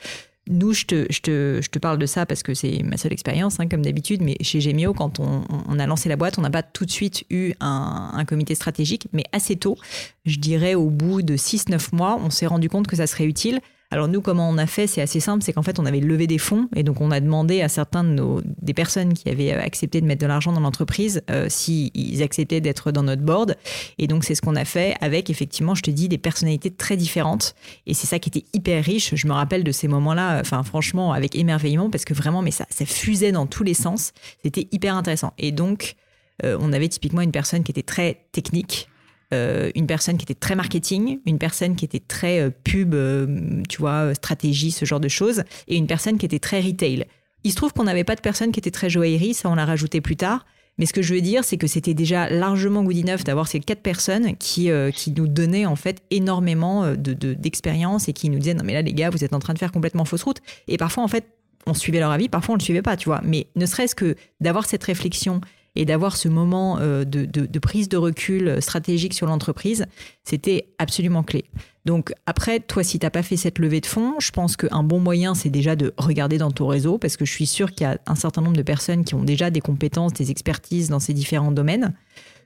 nous, 0.49 0.73
je 0.73 0.87
te, 0.87 1.07
je, 1.11 1.21
te, 1.21 1.61
je 1.63 1.69
te, 1.69 1.79
parle 1.79 1.99
de 1.99 2.07
ça 2.07 2.27
parce 2.27 2.43
que 2.43 2.55
c'est 2.55 2.83
ma 2.83 2.97
seule 2.97 3.13
expérience, 3.13 3.61
hein, 3.61 3.69
comme 3.69 3.83
d'habitude, 3.83 4.23
mais 4.23 4.37
chez 4.41 4.61
Gemio, 4.61 4.95
quand 4.95 5.21
on, 5.21 5.45
on, 5.49 5.79
a 5.79 5.87
lancé 5.87 6.09
la 6.09 6.17
boîte, 6.17 6.39
on 6.39 6.43
n'a 6.43 6.51
pas 6.51 6.63
tout 6.63 6.85
de 6.85 6.91
suite 6.91 7.25
eu 7.31 7.53
un, 7.61 8.11
un, 8.15 8.25
comité 8.25 8.55
stratégique, 8.55 9.07
mais 9.12 9.25
assez 9.33 9.57
tôt, 9.57 9.76
je 10.25 10.38
dirais 10.38 10.75
au 10.75 10.91
bout 10.91 11.23
de 11.23 11.37
6-9 11.37 11.95
mois, 11.95 12.19
on 12.23 12.31
s'est 12.31 12.47
rendu 12.47 12.69
compte 12.69 12.87
que 12.87 12.97
ça 12.97 13.07
serait 13.07 13.26
utile 13.26 13.61
alors 13.92 14.06
nous, 14.06 14.20
comment 14.20 14.49
on 14.49 14.56
a 14.56 14.66
fait 14.66 14.87
C'est 14.87 15.02
assez 15.02 15.18
simple, 15.18 15.42
c'est 15.42 15.52
qu'en 15.52 15.64
fait, 15.64 15.80
on 15.80 15.87
avait 15.87 15.99
levé 15.99 16.28
des 16.28 16.38
fonds 16.38 16.68
et 16.76 16.85
donc 16.85 17.00
on 17.00 17.11
a 17.11 17.18
demandé 17.18 17.61
à 17.61 17.68
certains 17.68 18.04
de 18.04 18.11
nos 18.11 18.40
des 18.44 18.73
personnes 18.73 19.14
qui 19.14 19.28
avaient 19.28 19.52
euh, 19.52 19.61
accepté 19.61 20.00
de 20.00 20.06
mettre 20.06 20.23
de 20.23 20.28
l'argent 20.28 20.52
dans 20.52 20.61
l'entreprise 20.61 21.23
euh, 21.28 21.47
s'ils 21.49 22.23
acceptaient 22.23 22.61
d'être 22.61 22.92
dans 22.92 23.02
notre 23.02 23.23
board. 23.23 23.56
Et 23.99 24.06
donc 24.06 24.23
c'est 24.25 24.37
ce 24.37 24.42
qu'on 24.42 24.54
a 24.54 24.64
fait 24.64 24.94
avec 25.00 25.28
effectivement, 25.28 25.75
je 25.75 25.82
te 25.82 25.90
dis, 25.90 26.09
des 26.09 26.18
personnalités 26.18 26.70
très 26.70 26.97
différentes. 26.97 27.56
Et 27.87 27.94
c'est 27.94 28.06
ça 28.06 28.20
qui 28.20 28.28
était 28.28 28.44
hyper 28.54 28.85
riche. 28.85 29.14
Je 29.16 29.26
me 29.26 29.32
rappelle 29.32 29.64
de 29.64 29.73
ces 29.73 29.88
moments-là, 29.88 30.37
euh, 30.37 30.40
enfin 30.42 30.62
franchement, 30.62 31.12
avec 31.12 31.35
émerveillement 31.35 31.90
parce 31.90 32.04
que 32.04 32.14
vraiment, 32.14 32.42
mais 32.42 32.52
ça, 32.52 32.66
ça 32.70 32.87
fusait 32.87 33.32
dans 33.32 33.47
tous 33.47 33.64
les 33.64 33.75
sens. 33.75 34.12
C'était 34.44 34.68
hyper 34.70 34.94
intéressant. 34.94 35.32
Et 35.38 35.50
donc 35.52 35.97
on 36.42 36.73
avait 36.73 36.88
typiquement 36.88 37.20
une 37.20 37.32
personne 37.32 37.62
qui 37.62 37.70
était 37.70 37.82
très 37.82 38.25
technique, 38.32 38.88
euh, 39.33 39.71
une 39.75 39.87
personne 39.87 40.17
qui 40.17 40.25
était 40.25 40.35
très 40.35 40.57
marketing, 40.57 41.21
une 41.25 41.39
personne 41.39 41.77
qui 41.77 41.85
était 41.85 42.01
très 42.01 42.41
euh, 42.41 42.51
pub, 42.51 42.95
euh, 42.95 43.63
tu 43.69 43.79
vois, 43.79 44.13
stratégie, 44.15 44.73
ce 44.73 44.85
genre 44.85 44.99
de 44.99 45.09
choses, 45.09 45.45
et 45.69 45.77
une 45.77 45.87
personne 45.87 46.19
qui 46.19 46.27
était 46.27 46.41
très 46.41 46.61
retail. 46.61 47.07
Il 47.45 47.53
se 47.53 47.57
trouve 47.57 47.73
qu'on 47.73 47.85
n'avait 47.85 48.05
pas 48.05 48.17
de 48.17 48.21
personne 48.21 48.51
qui 48.51 48.59
était 48.59 48.73
très 48.73 48.91
joaillerie, 48.91 49.35
ça 49.35 49.49
on 49.49 49.55
l'a 49.55 49.65
rajouté 49.65 50.01
plus 50.01 50.17
tard. 50.17 50.47
Mais 50.79 50.87
ce 50.87 50.93
que 50.93 51.03
je 51.03 51.15
veux 51.15 51.21
dire, 51.21 51.45
c'est 51.45 51.59
que 51.59 51.67
c'était 51.67 51.95
déjà 51.95 52.29
largement 52.29 52.83
good 52.83 52.97
enough 52.97 53.23
d'avoir 53.25 53.47
ces 53.47 53.61
quatre 53.61 53.83
personnes 53.83 54.37
qui, 54.37 54.71
qui 54.95 55.11
nous 55.11 55.29
donnaient 55.29 55.67
en 55.67 55.77
fait 55.77 56.03
énormément 56.11 56.93
de, 56.95 57.13
d'expérience 57.35 58.09
et 58.09 58.15
qui 58.15 58.31
nous 58.31 58.39
disaient 58.39 58.55
non 58.55 58.65
mais 58.65 58.73
là 58.73 58.81
les 58.81 58.95
gars 58.95 59.11
vous 59.11 59.23
êtes 59.23 59.35
en 59.35 59.41
train 59.41 59.53
de 59.53 59.59
faire 59.59 59.73
complètement 59.73 60.07
fausse 60.07 60.23
route. 60.23 60.39
Et 60.69 60.79
parfois 60.79 61.03
en 61.03 61.09
fait 61.09 61.27
on 61.67 61.75
suivait 61.75 62.01
leur 62.01 62.11
avis, 62.11 62.29
parfois 62.29 62.55
on 62.55 62.59
le 62.59 62.63
suivait 62.63 62.83
pas, 62.83 62.97
tu 62.97 63.09
vois. 63.09 63.21
Mais 63.25 63.49
ne 63.57 63.67
serait-ce 63.67 63.95
que 63.95 64.17
d'avoir 64.41 64.65
cette 64.65 64.85
réflexion 64.85 65.41
et 65.77 65.85
d'avoir 65.85 66.17
ce 66.17 66.29
moment 66.29 66.79
de, 66.79 67.05
de, 67.05 67.59
prise 67.59 67.89
de 67.89 67.97
recul 67.97 68.61
stratégique 68.61 69.15
sur 69.15 69.27
l'entreprise, 69.27 69.87
c'était 70.25 70.69
absolument 70.79 71.23
clé. 71.23 71.45
Donc 71.85 72.12
après, 72.27 72.61
toi, 72.61 72.83
si 72.83 72.99
tu 72.99 73.07
n'as 73.07 73.11
pas 73.11 73.23
fait 73.23 73.37
cette 73.37 73.59
levée 73.59 73.81
de 73.81 73.87
fonds, 73.87 74.15
je 74.19 74.31
pense 74.31 74.57
qu'un 74.57 74.83
bon 74.83 75.00
moyen, 75.00 75.35
c'est 75.35 75.49
déjà 75.50 75.77
de 75.77 75.95
regarder 75.97 76.39
dans 76.39 76.50
ton 76.50 76.67
réseau, 76.67 76.99
parce 76.99 77.17
que 77.17 77.25
je 77.25 77.33
suis 77.33 77.47
sûre 77.47 77.73
qu'il 77.73 77.87
y 77.87 77.91
a 77.91 77.99
un 78.07 78.15
certain 78.15 78.43
nombre 78.43 78.57
de 78.57 78.62
personnes 78.62 79.05
qui 79.05 79.15
ont 79.15 79.23
déjà 79.23 79.50
des 79.50 79.61
compétences, 79.61 80.12
des 80.12 80.31
expertises 80.31 80.89
dans 80.89 81.00
ces 81.00 81.15
différents 81.15 81.53
domaines 81.53 81.95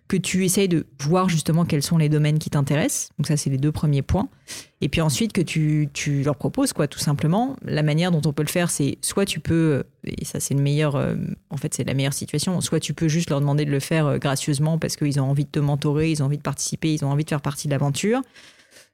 que 0.06 0.16
tu 0.18 0.44
essayes 0.44 0.68
de 0.68 0.86
voir 1.00 1.28
justement 1.28 1.64
quels 1.64 1.82
sont 1.82 1.96
les 1.96 2.10
domaines 2.10 2.38
qui 2.38 2.50
t'intéressent. 2.50 3.10
Donc 3.18 3.26
ça, 3.26 3.36
c'est 3.36 3.48
les 3.48 3.56
deux 3.56 3.72
premiers 3.72 4.02
points. 4.02 4.28
Et 4.82 4.88
puis 4.90 5.00
ensuite, 5.00 5.32
que 5.32 5.40
tu, 5.40 5.88
tu, 5.94 6.22
leur 6.22 6.36
proposes, 6.36 6.74
quoi, 6.74 6.86
tout 6.86 6.98
simplement. 6.98 7.56
La 7.62 7.82
manière 7.82 8.10
dont 8.10 8.20
on 8.26 8.34
peut 8.34 8.42
le 8.42 8.48
faire, 8.48 8.70
c'est 8.70 8.98
soit 9.00 9.24
tu 9.24 9.40
peux, 9.40 9.84
et 10.04 10.26
ça 10.26 10.40
c'est 10.40 10.52
le 10.52 10.60
meilleur, 10.60 10.96
euh, 10.96 11.16
en 11.48 11.56
fait 11.56 11.72
c'est 11.72 11.84
la 11.84 11.94
meilleure 11.94 12.12
situation, 12.12 12.60
soit 12.60 12.80
tu 12.80 12.92
peux 12.92 13.08
juste 13.08 13.30
leur 13.30 13.40
demander 13.40 13.64
de 13.64 13.70
le 13.70 13.80
faire 13.80 14.06
euh, 14.06 14.18
gracieusement 14.18 14.78
parce 14.78 14.96
qu'ils 14.96 15.18
ont 15.20 15.24
envie 15.24 15.46
de 15.46 15.50
te 15.50 15.58
mentorer, 15.58 16.10
ils 16.10 16.22
ont 16.22 16.26
envie 16.26 16.36
de 16.36 16.42
participer, 16.42 16.92
ils 16.92 17.04
ont 17.04 17.10
envie 17.10 17.24
de 17.24 17.30
faire 17.30 17.40
partie 17.40 17.68
de 17.68 17.72
l'aventure 17.72 18.20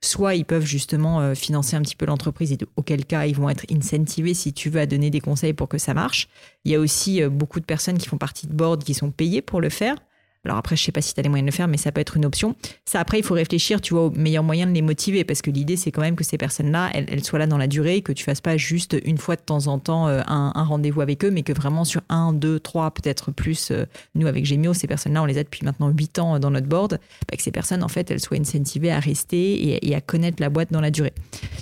soit 0.02 0.35
ils 0.35 0.47
peuvent 0.47 0.64
justement 0.64 1.21
euh, 1.21 1.35
financer 1.35 1.76
un 1.76 1.83
petit 1.83 1.97
peu 1.97 2.07
l'entreprise 2.07 2.52
et 2.52 2.59
auquel 2.76 3.05
cas 3.05 3.26
ils 3.26 3.35
vont 3.35 3.50
être 3.50 3.67
incentivés 3.71 4.33
si 4.33 4.55
tu 4.55 4.71
veux 4.71 4.81
à 4.81 4.87
donner 4.87 5.11
des 5.11 5.21
conseils 5.21 5.52
pour 5.52 5.69
que 5.69 5.76
ça 5.76 5.93
marche. 5.93 6.29
Il 6.64 6.73
y 6.73 6.75
a 6.75 6.81
aussi 6.81 7.23
beaucoup 7.25 7.61
de 7.61 7.67
personnes 7.67 7.99
qui 7.99 8.09
font 8.09 8.17
partie 8.17 8.47
de 8.47 8.55
board 8.55 8.83
qui 8.83 8.95
sont 8.95 9.11
payées 9.11 9.43
pour 9.43 9.61
le 9.61 9.69
faire. 9.69 9.97
Alors 10.45 10.57
après, 10.57 10.75
je 10.75 10.83
sais 10.83 10.93
pas 10.93 11.03
si 11.03 11.13
tu 11.13 11.21
as 11.21 11.23
les 11.23 11.29
moyens 11.29 11.47
de 11.47 11.53
le 11.53 11.57
faire, 11.57 11.69
mais 11.69 11.77
ça 11.77 11.93
peut 11.93 12.01
être 12.01 12.17
une 12.17 12.25
option. 12.25 12.57
Ça, 12.87 12.99
après, 12.99 13.19
il 13.19 13.25
faut 13.25 13.35
réfléchir, 13.35 13.83
tu 13.83 13.93
vois, 13.93 14.07
au 14.07 14.11
meilleur 14.11 14.43
moyen 14.43 14.67
de 14.67 14.73
les 14.73 14.81
motiver, 14.81 15.23
parce 15.23 15.43
que 15.43 15.51
l'idée, 15.51 15.77
c'est 15.77 15.91
quand 15.91 16.01
même 16.01 16.17
que 16.17 16.25
ces 16.25 16.39
personnes-là, 16.39 16.91
elles, 16.95 17.23
soient 17.25 17.39
là 17.39 17.47
dans 17.47 17.59
la 17.59 17.67
durée, 17.67 18.01
que 18.01 18.13
tu 18.13 18.25
fasses 18.25 18.41
pas 18.41 18.57
juste 18.57 18.97
une 19.05 19.19
fois 19.19 19.37
de 19.37 19.43
temps 19.43 19.67
en 19.67 19.79
temps 19.79 20.09
euh, 20.09 20.23
un, 20.27 20.65
rendez-vous 20.65 21.03
avec 21.03 21.25
eux, 21.27 21.31
mais 21.31 21.43
que 21.43 21.53
vraiment 21.53 21.85
sur 21.85 22.01
un, 22.09 22.33
deux, 22.33 22.59
trois, 22.59 22.91
peut-être 22.91 23.33
plus, 23.33 23.71
euh, 23.71 23.85
nous, 24.15 24.27
avec 24.27 24.47
Gemio, 24.47 24.73
ces 24.73 24.87
personnes-là, 24.87 25.23
on 25.23 25.27
les 25.27 25.37
a 25.37 25.45
depuis 25.45 25.63
maintenant 25.63 25.91
huit 25.91 26.19
ans 26.19 26.39
dans 26.39 26.51
notre 26.51 26.69
board, 26.69 26.99
bah, 27.29 27.37
que 27.37 27.43
ces 27.43 27.53
personnes, 27.53 27.83
en 27.83 27.89
fait, 27.89 28.11
elles 28.11 28.21
soient 28.21 28.39
incentivées 28.39 28.93
à 28.93 28.99
rester 28.99 29.87
et, 29.87 29.95
à 29.95 30.01
connaître 30.01 30.41
la 30.41 30.49
boîte 30.49 30.73
dans 30.73 30.81
la 30.81 30.91
durée. 30.91 31.13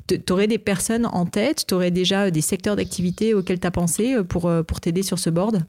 Tu 0.06 0.20
aurais 0.30 0.46
des 0.46 0.58
personnes 0.58 1.06
en 1.06 1.26
tête, 1.26 1.64
tu 1.66 1.74
aurais 1.74 1.90
déjà 1.90 2.30
des 2.30 2.42
secteurs 2.42 2.76
d'activité 2.76 3.34
auxquels 3.34 3.58
tu 3.58 3.66
as 3.66 3.72
pensé 3.72 4.14
euh, 4.14 4.22
pour, 4.22 4.52
pour 4.66 4.80
t'aider 4.80 5.02
sur 5.02 5.18
ce 5.18 5.30
board? 5.30 5.64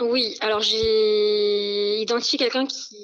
Oui, 0.00 0.36
alors 0.40 0.60
j'ai 0.60 2.00
identifié 2.00 2.38
quelqu'un 2.38 2.66
qui 2.66 2.96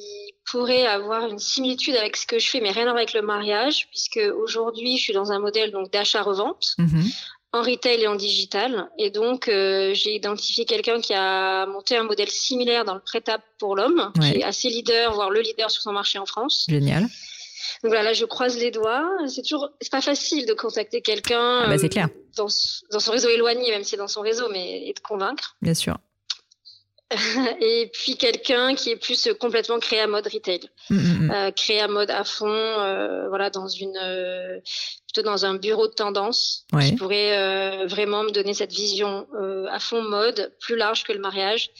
pourrait 0.50 0.86
avoir 0.86 1.26
une 1.26 1.38
similitude 1.38 1.96
avec 1.96 2.16
ce 2.16 2.26
que 2.26 2.38
je 2.38 2.48
fais, 2.48 2.60
mais 2.60 2.70
rien 2.70 2.82
à 2.82 2.86
voir 2.86 2.96
avec 2.96 3.14
le 3.14 3.22
mariage, 3.22 3.88
puisque 3.88 4.20
aujourd'hui 4.36 4.98
je 4.98 5.02
suis 5.02 5.12
dans 5.14 5.32
un 5.32 5.38
modèle 5.38 5.70
donc 5.70 5.90
d'achat-revente. 5.90 6.74
Mhm. 6.78 7.04
en 7.54 7.60
retail 7.60 8.00
et 8.00 8.06
en 8.06 8.14
digital. 8.14 8.88
Et 8.96 9.10
donc, 9.10 9.46
euh, 9.46 9.92
j'ai 9.92 10.14
identifié 10.14 10.64
quelqu'un 10.64 11.02
qui 11.02 11.12
a 11.12 11.66
monté 11.66 11.94
un 11.94 12.02
modèle 12.02 12.30
similaire 12.30 12.86
dans 12.86 12.94
le 12.94 13.00
prêt-à 13.00 13.40
pour 13.58 13.76
l'homme, 13.76 14.10
qui 14.18 14.38
est 14.38 14.42
assez 14.42 14.70
leader, 14.70 15.12
voire 15.12 15.28
le 15.28 15.42
leader 15.42 15.70
sur 15.70 15.82
son 15.82 15.92
marché 15.92 16.18
en 16.18 16.24
France. 16.24 16.64
Génial. 16.66 17.02
Donc 17.02 17.90
voilà, 17.90 18.04
là, 18.04 18.12
je 18.14 18.24
croise 18.24 18.56
les 18.56 18.70
doigts. 18.70 19.06
C'est 19.26 19.42
toujours, 19.42 19.68
c'est 19.82 19.92
pas 19.92 20.00
facile 20.00 20.46
de 20.46 20.54
contacter 20.54 21.02
quelqu'un 21.02 21.64
ah 21.64 21.68
bah. 21.68 21.74
Euh, 21.74 22.06
dans, 22.36 22.48
dans, 22.90 23.00
son 23.00 23.12
réseau 23.12 23.28
éloigné, 23.28 23.70
même 23.70 23.84
si 23.84 23.90
c'est 23.90 23.96
dans 23.98 24.08
son 24.08 24.22
réseau, 24.22 24.48
mais 24.50 24.88
et 24.88 24.94
de 24.94 25.00
convaincre. 25.00 25.56
Bien 25.60 25.74
sûr. 25.74 25.98
et 27.60 27.90
puis 27.92 28.16
quelqu'un 28.16 28.74
qui 28.74 28.90
est 28.90 28.96
plus 28.96 29.28
complètement 29.40 29.78
créé 29.78 30.00
à 30.00 30.06
mode 30.06 30.26
retail, 30.26 30.60
mm, 30.90 30.96
mm, 30.96 31.26
mm. 31.26 31.30
Euh, 31.30 31.50
créé 31.50 31.80
à 31.80 31.88
mode 31.88 32.10
à 32.10 32.24
fond, 32.24 32.46
euh, 32.48 33.28
voilà, 33.28 33.50
dans 33.50 33.68
une 33.68 33.96
euh, 34.02 34.58
plutôt 35.06 35.22
dans 35.22 35.44
un 35.44 35.54
bureau 35.54 35.88
de 35.88 35.92
tendance 35.92 36.64
qui 36.80 36.94
pourrait 36.94 37.86
vraiment 37.86 38.22
me 38.22 38.30
donner 38.30 38.54
cette 38.54 38.72
vision 38.72 39.26
à 39.70 39.78
fond 39.78 40.02
mode, 40.02 40.52
plus 40.60 40.76
large 40.76 41.04
que 41.04 41.12
le 41.12 41.18
mariage, 41.18 41.70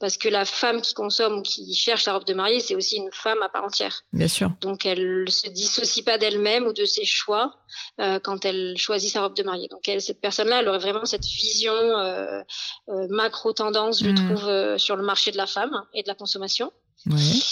parce 0.00 0.16
que 0.16 0.28
la 0.28 0.44
femme 0.44 0.80
qui 0.80 0.94
consomme 0.94 1.38
ou 1.38 1.42
qui 1.42 1.74
cherche 1.74 2.04
sa 2.04 2.12
robe 2.12 2.24
de 2.24 2.34
mariée, 2.34 2.60
c'est 2.60 2.76
aussi 2.76 2.96
une 2.96 3.10
femme 3.12 3.42
à 3.42 3.48
part 3.48 3.64
entière. 3.64 4.04
Bien 4.12 4.28
sûr. 4.28 4.52
Donc 4.60 4.86
elle 4.86 5.28
se 5.28 5.48
dissocie 5.48 6.04
pas 6.04 6.18
d'elle-même 6.18 6.66
ou 6.66 6.72
de 6.72 6.84
ses 6.84 7.04
choix 7.04 7.56
euh, 8.00 8.20
quand 8.20 8.44
elle 8.44 8.76
choisit 8.76 9.12
sa 9.12 9.22
robe 9.22 9.34
de 9.34 9.42
mariée. 9.42 9.68
Donc 9.68 9.88
elle, 9.88 10.00
cette 10.00 10.20
personne-là, 10.20 10.60
elle 10.60 10.68
aurait 10.68 10.78
vraiment 10.78 11.04
cette 11.04 11.24
vision 11.24 11.72
euh, 11.72 12.40
euh, 12.88 13.06
macro 13.10 13.52
tendance, 13.52 14.02
je 14.02 14.10
mm. 14.10 14.14
trouve, 14.14 14.78
sur 14.78 14.96
le 14.96 15.02
marché 15.02 15.32
de 15.32 15.36
la 15.36 15.46
femme 15.46 15.82
et 15.94 16.02
de 16.02 16.08
la 16.08 16.14
consommation. 16.14 16.72
Oui. 17.06 17.42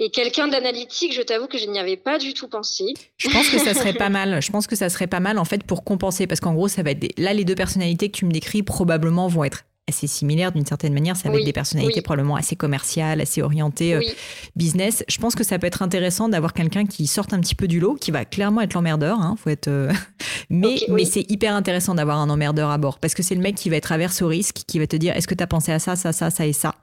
Et 0.00 0.10
quelqu'un 0.10 0.48
d'analytique, 0.48 1.12
je 1.12 1.22
t'avoue 1.22 1.46
que 1.46 1.56
je 1.56 1.66
n'y 1.66 1.78
avais 1.78 1.96
pas 1.96 2.18
du 2.18 2.34
tout 2.34 2.48
pensé. 2.48 2.84
Je 3.16 3.28
pense 3.28 3.48
que 3.48 3.58
ça 3.58 3.74
serait 3.74 3.92
pas 3.92 4.08
mal. 4.10 4.42
Je 4.42 4.50
pense 4.50 4.66
que 4.66 4.74
ça 4.74 4.88
serait 4.88 5.06
pas 5.06 5.20
mal 5.20 5.38
en 5.38 5.44
fait 5.44 5.62
pour 5.62 5.84
compenser, 5.84 6.26
parce 6.26 6.40
qu'en 6.40 6.54
gros, 6.54 6.66
ça 6.66 6.82
va 6.82 6.90
être 6.90 7.06
là 7.18 7.32
les 7.32 7.44
deux 7.44 7.54
personnalités 7.54 8.10
que 8.10 8.16
tu 8.16 8.24
me 8.24 8.32
décris 8.32 8.62
probablement 8.62 9.28
vont 9.28 9.44
être 9.44 9.64
assez 9.88 10.06
similaires 10.06 10.52
d'une 10.52 10.64
certaine 10.66 10.94
manière. 10.94 11.16
C'est 11.16 11.28
avec 11.28 11.44
des 11.44 11.52
personnalités 11.52 12.02
probablement 12.02 12.36
assez 12.36 12.56
commerciales, 12.56 13.20
assez 13.20 13.42
orientées 13.42 13.94
euh, 13.94 14.00
business. 14.56 15.04
Je 15.08 15.18
pense 15.18 15.34
que 15.34 15.44
ça 15.44 15.58
peut 15.58 15.66
être 15.66 15.82
intéressant 15.82 16.28
d'avoir 16.28 16.52
quelqu'un 16.52 16.86
qui 16.86 17.06
sorte 17.06 17.32
un 17.32 17.40
petit 17.40 17.54
peu 17.54 17.68
du 17.68 17.80
lot, 17.80 17.94
qui 17.94 18.10
va 18.10 18.24
clairement 18.24 18.62
être 18.62 18.74
l'emmerdeur. 18.74 19.20
Hein, 19.20 19.36
faut 19.42 19.50
être. 19.50 19.68
Euh, 19.68 19.92
mais 20.50 20.76
mais 20.88 21.04
c'est 21.04 21.30
hyper 21.30 21.54
intéressant 21.54 21.94
d'avoir 21.94 22.18
un 22.18 22.30
emmerdeur 22.30 22.70
à 22.70 22.78
bord 22.78 22.98
parce 22.98 23.14
que 23.14 23.22
c'est 23.22 23.34
le 23.34 23.42
mec 23.42 23.56
qui 23.56 23.68
va 23.68 23.76
être 23.76 23.92
averse 23.92 24.22
au 24.22 24.28
risque, 24.28 24.62
qui 24.66 24.78
va 24.78 24.86
te 24.86 24.96
dire 24.96 25.14
est-ce 25.16 25.28
que 25.28 25.34
tu 25.34 25.42
as 25.42 25.46
pensé 25.46 25.72
à 25.72 25.78
ça, 25.78 25.96
ça, 25.96 26.12
ça, 26.12 26.30
ça 26.30 26.46
et 26.46 26.52
ça, 26.52 26.74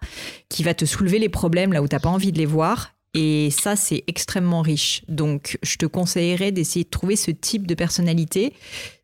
qui 0.50 0.64
va 0.64 0.74
te 0.74 0.86
soulever 0.86 1.20
les 1.20 1.30
problèmes 1.30 1.74
là 1.74 1.82
où 1.82 1.88
t'as 1.88 2.00
pas 2.00 2.10
envie 2.10 2.32
de 2.32 2.38
les 2.38 2.46
voir 2.46 2.94
et 3.14 3.50
ça, 3.52 3.76
c'est 3.76 4.04
extrêmement 4.08 4.62
riche. 4.62 5.04
Donc, 5.10 5.58
je 5.64 5.76
te 5.76 5.86
conseillerais 5.86 6.54
d'essayer 6.54 6.86
de 6.86 6.90
trouver 6.90 7.18
ce 7.18 7.30
type 7.32 7.68
de 7.68 7.76
personnalité. 7.76 8.54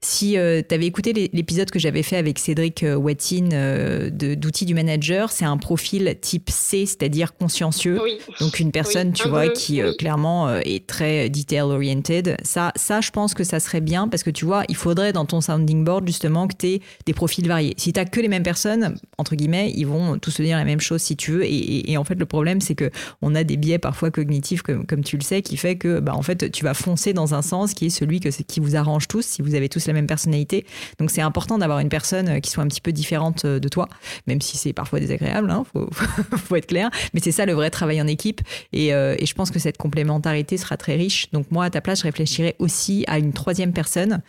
Si 0.02 0.38
euh, 0.38 0.62
tu 0.68 0.76
avais 0.76 0.86
écouté 0.86 1.12
l'épisode 1.34 1.72
que 1.72 1.80
j'avais 1.80 2.04
fait 2.04 2.18
avec 2.18 2.38
Cédric 2.38 2.84
euh, 2.84 2.96
Wattin 2.96 3.50
euh, 3.52 4.10
d'Outils 4.12 4.66
du 4.66 4.76
Manager, 4.76 5.32
c'est 5.32 5.44
un 5.44 5.58
profil 5.58 6.16
type 6.22 6.52
C, 6.52 6.86
c'est-à-dire 6.86 7.36
consciencieux. 7.36 8.00
Donc, 8.40 8.60
une 8.60 8.72
personne, 8.72 9.12
tu 9.12 9.28
vois, 9.28 9.50
qui 9.50 9.82
clairement 9.98 10.56
est 10.60 10.86
très 10.86 11.30
detail-oriented. 11.30 12.38
Ça, 12.44 12.72
ça, 12.76 13.02
je 13.02 13.10
pense 13.10 13.34
que 13.34 13.44
ça 13.44 13.60
serait 13.60 13.82
bien 13.82 14.08
parce 14.08 14.24
que 14.24 14.30
tu 14.30 14.46
vois, 14.46 14.64
il 14.70 14.76
faudrait 14.76 15.14
dans 15.14 15.26
ton 15.26 15.42
sounding 15.42 15.84
board 15.84 16.06
justement 16.06 16.48
que 16.48 16.56
tu 16.56 16.68
aies 16.68 16.82
des 17.06 17.14
profils 17.14 17.48
variés. 17.48 17.74
Si 17.78 17.92
tu 17.92 18.06
que 18.06 18.22
les 18.22 18.28
mêmes 18.28 18.44
personnes, 18.44 18.96
entre 19.18 19.36
guillemets, 19.36 19.74
ils 19.76 19.88
vont 19.88 20.20
tous 20.20 20.32
se 20.32 20.44
dire 20.44 20.58
la 20.58 20.66
même 20.66 20.80
chose 20.80 21.02
si 21.02 21.16
tu 21.16 21.32
veux. 21.32 21.46
Et, 21.46 21.92
et 21.92 21.98
en 21.98 22.04
fait, 22.04 22.16
le 22.16 22.26
problème, 22.26 22.62
c'est 22.62 22.76
que 22.76 22.92
on 23.22 23.34
a 23.34 23.44
des 23.44 23.58
biais 23.58 23.80
parfois 23.80 23.98
fois 23.98 24.12
cognitif, 24.12 24.62
comme, 24.62 24.86
comme 24.86 25.04
tu 25.04 25.18
le 25.18 25.24
sais, 25.24 25.42
qui 25.42 25.58
fait 25.58 25.76
que 25.76 26.00
bah, 26.00 26.14
en 26.16 26.22
fait, 26.22 26.52
tu 26.52 26.64
vas 26.64 26.76
foncer 26.76 27.14
dans 27.14 27.34
un 27.34 27.42
sens 27.42 27.74
qui 27.74 27.88
est 27.88 27.90
celui 27.90 28.20
que, 28.20 28.30
qui 28.44 28.60
vous 28.60 28.76
arrange 28.76 29.08
tous, 29.08 29.26
si 29.26 29.42
vous 29.42 29.56
avez 29.56 29.70
tous 29.70 29.87
la 29.88 29.94
même 29.94 30.08
personnalité. 30.08 30.66
Donc 31.00 31.12
c'est 31.12 31.22
important 31.22 31.58
d'avoir 31.58 31.80
une 31.80 31.90
personne 31.90 32.30
euh, 32.30 32.40
qui 32.40 32.52
soit 32.52 32.64
un 32.64 32.68
petit 32.68 32.82
peu 32.82 32.92
différente 32.92 33.46
euh, 33.46 33.60
de 33.60 33.68
toi, 33.68 33.88
même 34.28 34.42
si 34.42 34.58
c'est 34.58 34.74
parfois 34.74 35.00
désagréable, 35.00 35.52
hein, 35.52 35.64
faut, 36.38 36.56
être 36.56 36.68
clair. 36.68 36.90
Mais 37.14 37.20
c'est 37.20 37.32
ça 37.32 37.46
le 37.46 37.54
vrai 37.54 37.70
travail 37.70 38.02
en 38.02 38.08
équipe. 38.08 38.42
Et, 38.74 38.94
euh, 38.94 39.16
et, 39.18 39.26
je 39.26 39.34
pense 39.34 39.52
que 39.52 39.60
cette 39.60 39.78
complémentarité 39.78 40.58
sera 40.58 40.78
très 40.78 40.96
riche. 40.96 41.30
Donc 41.32 41.52
moi, 41.52 41.66
à 41.66 41.70
ta 41.70 41.82
place, 41.82 42.00
je 42.00 42.04
réfléchirais 42.04 42.56
aussi 42.60 43.04
à 43.08 43.20
une 43.20 43.34
troisième 43.34 43.74
personne 43.74 44.22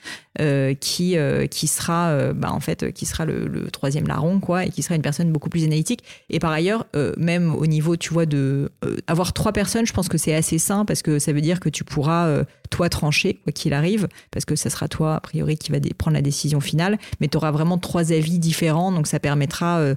qui, 0.81 1.17
qui 1.50 1.67
sera, 1.67 2.33
bah, 2.33 2.53
en 2.53 2.61
fait, 2.61 2.93
qui 2.93 3.07
sera 3.07 3.25
le, 3.25 3.49
le, 3.49 3.71
troisième 3.73 4.07
larron, 4.07 4.38
quoi, 4.38 4.67
et 4.67 4.71
qui 4.71 4.83
sera 4.83 4.95
une 4.95 5.03
personne 5.03 5.33
beaucoup 5.33 5.49
plus 5.49 5.65
analytique. 5.65 6.05
Et 6.31 6.38
par 6.38 6.53
ailleurs, 6.53 6.87
même 7.17 7.53
au 7.55 7.67
niveau, 7.67 7.97
tu 7.97 8.12
vois, 8.12 8.25
de 8.25 8.71
avoir 9.09 9.33
trois 9.33 9.53
personnes, 9.53 9.85
je 9.85 9.93
pense 9.93 10.09
que 10.09 10.17
c'est 10.17 10.35
assez 10.35 10.59
sain 10.59 10.85
parce 10.85 11.03
que 11.03 11.19
ça 11.19 11.33
veut 11.33 11.41
dire 11.41 11.59
que 11.59 11.69
tu 11.69 11.83
pourras, 11.83 12.45
toi, 12.71 12.88
trancher, 12.88 13.35
quoi 13.43 13.53
qu'il 13.53 13.75
arrive, 13.75 14.09
parce 14.31 14.45
que 14.45 14.55
ça 14.55 14.71
sera 14.71 14.87
toi, 14.87 15.17
a 15.17 15.21
priori, 15.21 15.48
qui 15.57 15.73
va 15.73 15.78
prendre 15.97 16.14
la 16.14 16.23
décision 16.23 16.61
finale. 16.61 16.99
Mais 17.21 17.28
tu 17.28 17.37
auras 17.37 17.50
vraiment 17.50 17.78
trois 17.78 18.12
avis 18.12 18.38
différents, 18.38 18.93
donc 18.93 19.07
ça 19.07 19.21
permettra. 19.21 19.78
Euh, 19.78 19.95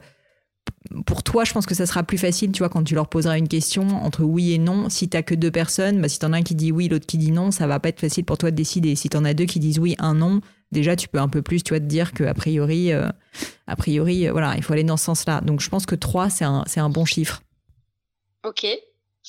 pour 1.06 1.24
toi, 1.24 1.44
je 1.44 1.54
pense 1.54 1.66
que 1.66 1.76
ça 1.76 1.86
sera 1.86 2.04
plus 2.04 2.18
facile, 2.18 2.52
tu 2.52 2.60
vois, 2.60 2.70
quand 2.70 2.84
tu 2.84 2.96
leur 2.96 3.08
poseras 3.08 3.38
une 3.38 3.48
question 3.48 4.04
entre 4.04 4.24
oui 4.24 4.54
et 4.54 4.58
non. 4.58 4.90
Si 4.90 5.10
tu 5.10 5.22
que 5.24 5.36
deux 5.36 5.52
personnes, 5.52 6.02
bah, 6.02 6.10
si 6.10 6.20
tu 6.20 6.26
en 6.26 6.34
as 6.34 6.38
un 6.38 6.42
qui 6.44 6.56
dit 6.56 6.72
oui, 6.72 6.88
l'autre 6.88 7.06
qui 7.06 7.18
dit 7.18 7.32
non, 7.32 7.52
ça 7.52 7.68
va 7.68 7.80
pas 7.80 7.90
être 7.90 8.00
facile 8.00 8.26
pour 8.26 8.38
toi 8.38 8.52
de 8.52 8.56
décider. 8.56 8.96
Si 8.96 9.10
tu 9.10 9.18
en 9.18 9.26
as 9.26 9.34
deux 9.34 9.46
qui 9.46 9.60
disent 9.60 9.80
oui, 9.80 9.96
un 10.00 10.16
non, 10.16 10.42
déjà 10.72 10.96
tu 10.96 11.08
peux 11.08 11.20
un 11.20 11.30
peu 11.30 11.42
plus, 11.42 11.64
tu 11.64 11.70
vois, 11.74 11.80
te 11.80 11.86
dire 11.86 12.14
que 12.14 12.24
a 12.24 12.34
priori, 12.34 12.92
euh, 12.94 13.10
a 13.68 13.76
priori, 13.76 14.28
voilà, 14.28 14.56
il 14.58 14.64
faut 14.64 14.74
aller 14.74 14.84
dans 14.84 14.98
ce 14.98 15.06
sens-là. 15.06 15.42
Donc 15.42 15.62
je 15.62 15.70
pense 15.70 15.86
que 15.86 15.96
trois, 15.96 16.30
c'est 16.30 16.46
un, 16.46 16.64
un 16.76 16.90
bon 16.90 17.06
chiffre. 17.06 17.42
Ok. 18.46 18.66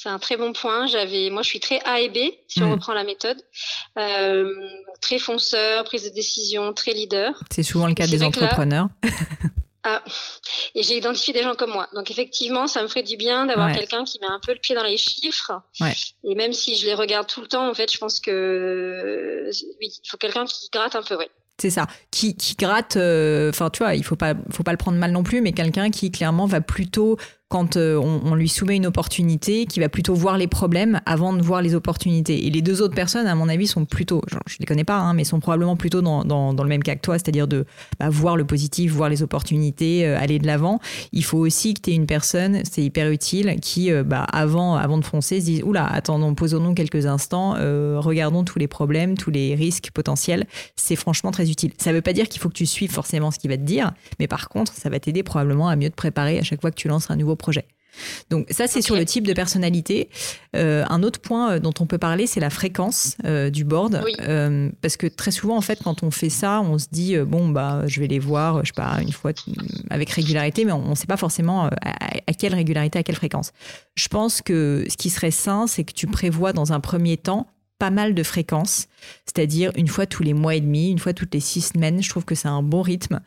C'est 0.03 0.09
un 0.09 0.19
très 0.19 0.37
bon 0.37 0.53
point. 0.53 0.89
J'avais, 0.89 1.31
moi, 1.31 1.43
je 1.43 1.49
suis 1.49 1.61
très 1.61 1.81
A 1.85 2.01
et 2.01 2.09
B 2.09 2.17
si 2.49 2.61
on 2.61 2.67
hmm. 2.67 2.73
reprend 2.73 2.93
la 2.93 3.05
méthode. 3.05 3.41
Euh, 3.97 4.53
très 5.01 5.21
fonceur, 5.21 5.85
prise 5.85 6.03
de 6.03 6.09
décision, 6.09 6.73
très 6.73 6.93
leader. 6.93 7.41
C'est 7.53 7.63
souvent 7.63 7.87
le 7.87 7.95
cas 7.95 8.09
des 8.09 8.25
entrepreneurs. 8.25 8.89
ah, 9.85 10.03
et 10.75 10.83
j'ai 10.83 10.97
identifié 10.97 11.33
des 11.33 11.45
gens 11.45 11.55
comme 11.55 11.71
moi. 11.71 11.89
Donc 11.95 12.11
effectivement, 12.11 12.67
ça 12.67 12.83
me 12.83 12.89
ferait 12.89 13.05
du 13.05 13.17
bien 13.17 13.47
d'avoir 13.47 13.71
quelqu'un 13.71 14.03
qui 14.03 14.19
met 14.19 14.27
un 14.27 14.41
peu 14.45 14.53
le 14.53 14.59
pied 14.59 14.75
dans 14.75 14.83
les 14.83 14.97
chiffres. 14.97 15.53
Ouais. 15.81 15.95
Et 16.25 16.35
même 16.35 16.53
si 16.53 16.75
je 16.75 16.85
les 16.85 16.95
regarde 16.95 17.29
tout 17.29 17.41
le 17.41 17.47
temps, 17.47 17.71
en 17.71 17.75
fait, 17.75 17.93
je 17.93 17.99
pense 17.99 18.19
que 18.19 19.51
oui, 19.81 20.01
il 20.03 20.09
faut 20.09 20.17
quelqu'un 20.17 20.47
qui 20.47 20.69
gratte 20.73 20.97
un 20.97 21.05
peu, 21.05 21.17
ouais. 21.17 21.31
C'est 21.59 21.71
ça, 21.71 21.87
qui, 22.11 22.37
qui 22.37 22.57
gratte. 22.57 22.97
Euh, 22.97 23.51
enfin, 23.51 23.71
tu 23.71 23.85
vois, 23.85 23.95
il 23.95 24.03
faut 24.03 24.17
pas, 24.17 24.35
faut 24.51 24.65
pas 24.65 24.73
le 24.73 24.79
prendre 24.79 24.99
mal 24.99 25.13
non 25.13 25.23
plus, 25.23 25.41
mais 25.41 25.53
quelqu'un 25.53 25.91
qui 25.91 26.11
clairement 26.11 26.47
va 26.47 26.61
plutôt 26.61 27.19
quand 27.53 27.77
euh, 27.77 27.99
on, 27.99 28.35
lui 28.35 28.49
soumet 28.49 28.77
une 28.77 28.87
opportunité, 28.87 29.67
qui 29.67 29.79
va 29.79 29.91
plutôt 29.91 30.15
voir 30.15 30.39
les 30.39 30.47
problèmes 30.47 31.03
avant 31.05 31.35
de 31.35 31.43
voir 31.43 31.61
les 31.61 31.75
opportunités. 31.75 32.47
Et 32.47 32.51
les 32.51 32.63
deux 32.63 32.81
autres 32.81 32.95
personnes, 32.95 33.27
à 33.27 33.35
mon 33.35 33.47
avis, 33.47 33.67
sont 33.67 33.85
plutôt, 33.85 34.23
je 34.47 34.57
les 34.59 34.65
connais 34.65 34.85
pas, 34.85 34.97
hein, 34.97 35.13
mais 35.13 35.25
sont 35.25 35.39
probablement 35.39 35.77
plutôt 35.77 36.01
dans, 36.01 36.55
le 36.57 36.65
même 36.65 36.83
cas 36.83 36.95
que 36.95 37.03
toi, 37.03 37.19
c'est-à-dire 37.19 37.47
de 37.47 37.67
bah, 38.01 38.09
voir 38.09 38.39
le 38.39 38.47
positif, 38.47 38.93
voir 38.93 39.11
les 39.11 39.23
opportunités, 39.23 40.07
euh, 40.07 40.19
aller 40.19 40.39
de 40.39 40.47
l'avant. 40.47 40.81
Il 41.13 41.25
faut 41.25 41.37
aussi 41.37 41.75
que 41.75 41.83
tu 41.83 41.91
aies 41.91 41.95
une 41.95 42.07
personne, 42.07 42.63
c'est 42.65 42.83
hyper 42.83 43.11
utile, 43.11 43.57
qui, 43.61 43.93
euh, 43.93 44.03
bah, 44.03 44.23
avant, 44.33 44.97
de 44.97 45.05
foncer, 45.05 45.39
se 45.39 45.45
dise, 45.45 45.63
oula, 45.63 45.85
attendons, 45.85 46.35
posons-nous 46.35 46.73
quelques 46.73 47.05
instants, 47.05 47.53
regardons 47.99 48.45
tous 48.45 48.59
les 48.59 48.69
problèmes, 48.69 49.19
tous 49.19 49.31
les 49.31 49.55
risques 49.55 49.91
potentiels. 49.93 50.47
C'est 50.77 50.97
franchement 50.97 51.33
très 51.33 51.51
utile. 51.51 51.73
Ça 51.77 51.91
ne 51.91 51.97
veut 51.97 52.03
pas 52.03 52.15
dire 52.15 52.31
qu'il 52.31 52.41
faut 52.41 52.49
que 52.49 52.55
tu 52.55 52.65
suives 52.65 52.93
forcément 52.93 53.31
ce 53.31 53.39
qu'il 53.39 53.51
va 53.51 53.59
te 53.59 53.63
dire, 53.63 53.93
mais 54.19 54.27
par 54.27 54.49
contre, 54.49 54.73
ça 54.73 54.89
va 54.89 54.99
t'aider 54.99 55.23
probablement 55.23 55.69
à 55.69 55.77
mieux 55.77 55.91
te 55.91 55.97
préparer 55.97 56.39
à 56.39 56.43
chaque 56.43 56.63
fois 56.63 56.71
que 56.71 56.77
tu 56.77 56.89
lances 56.89 57.11
un 57.11 57.17
nouveau 57.17 57.37
projet. 57.43 57.67
Donc 58.31 58.47
ça, 58.51 58.67
c'est 58.67 58.83
sur 58.83 58.97
le 58.97 59.05
type 59.05 59.27
de 59.27 59.33
personnalité. 59.33 60.09
Euh, 60.57 60.85
un 60.89 61.03
autre 61.03 61.21
point 61.21 61.53
euh, 61.53 61.59
dont 61.59 61.75
on 61.81 61.87
peut 61.87 61.99
parler, 61.99 62.27
c'est 62.27 62.41
la 62.41 62.51
fréquence 62.51 63.17
euh, 63.25 63.51
du 63.51 63.65
board. 63.65 64.03
parce 64.81 64.97
que 64.97 65.07
très 65.07 65.31
souvent, 65.31 65.57
en 65.57 65.61
fait, 65.61 65.81
quand 65.83 66.03
on 66.03 66.11
fait 66.11 66.31
ça, 66.31 66.61
on 66.61 66.79
se 66.79 66.87
dit, 66.91 67.17
bon, 67.19 67.49
bah, 67.49 67.83
je 67.87 68.01
vais 68.01 68.07
les 68.07 68.19
voir, 68.19 68.65
je 68.65 68.69
sais 68.69 68.73
pas, 68.75 68.99
une 69.03 69.13
fois 69.13 69.33
avec 69.91 70.11
régularité, 70.11 70.65
mais 70.65 70.73
on 70.73 70.91
ne 70.91 70.95
sait 70.95 71.07
pas 71.07 71.17
forcément 71.17 71.67
à, 71.67 72.33
quelle 72.39 72.55
régularité, 72.55 72.99
à 72.99 73.03
quelle 73.03 73.17
fréquence. 73.17 73.53
Je 73.95 74.09
pense 74.09 74.43
que 74.43 74.85
ce 74.89 74.97
qui 74.97 75.11
serait 75.11 75.31
sain, 75.31 75.67
c'est 75.67 75.85
que 75.85 75.93
tu 75.93 76.07
prévois 76.07 76.53
dans 76.53 76.73
un 76.73 76.81
premier 76.81 77.17
temps 77.17 77.47
pas 77.79 77.91
mal 77.91 78.15
de 78.15 78.23
fréquences, 78.23 78.87
c'est-à-dire 79.27 79.73
une 79.75 79.89
fois 79.89 80.07
tous 80.07 80.23
les 80.23 80.35
mois 80.35 80.55
et 80.55 80.61
demi, 80.61 80.93
une 80.93 81.01
fois 81.01 81.13
toutes 81.15 81.35
les 81.35 81.41
six 81.41 81.63
semaines. 81.63 82.01
Je 82.01 82.09
trouve 82.09 82.25
que 82.25 82.37
c'est 82.37 82.49
un 82.49 82.63
bon 82.63 82.81
rythme. 82.81 83.21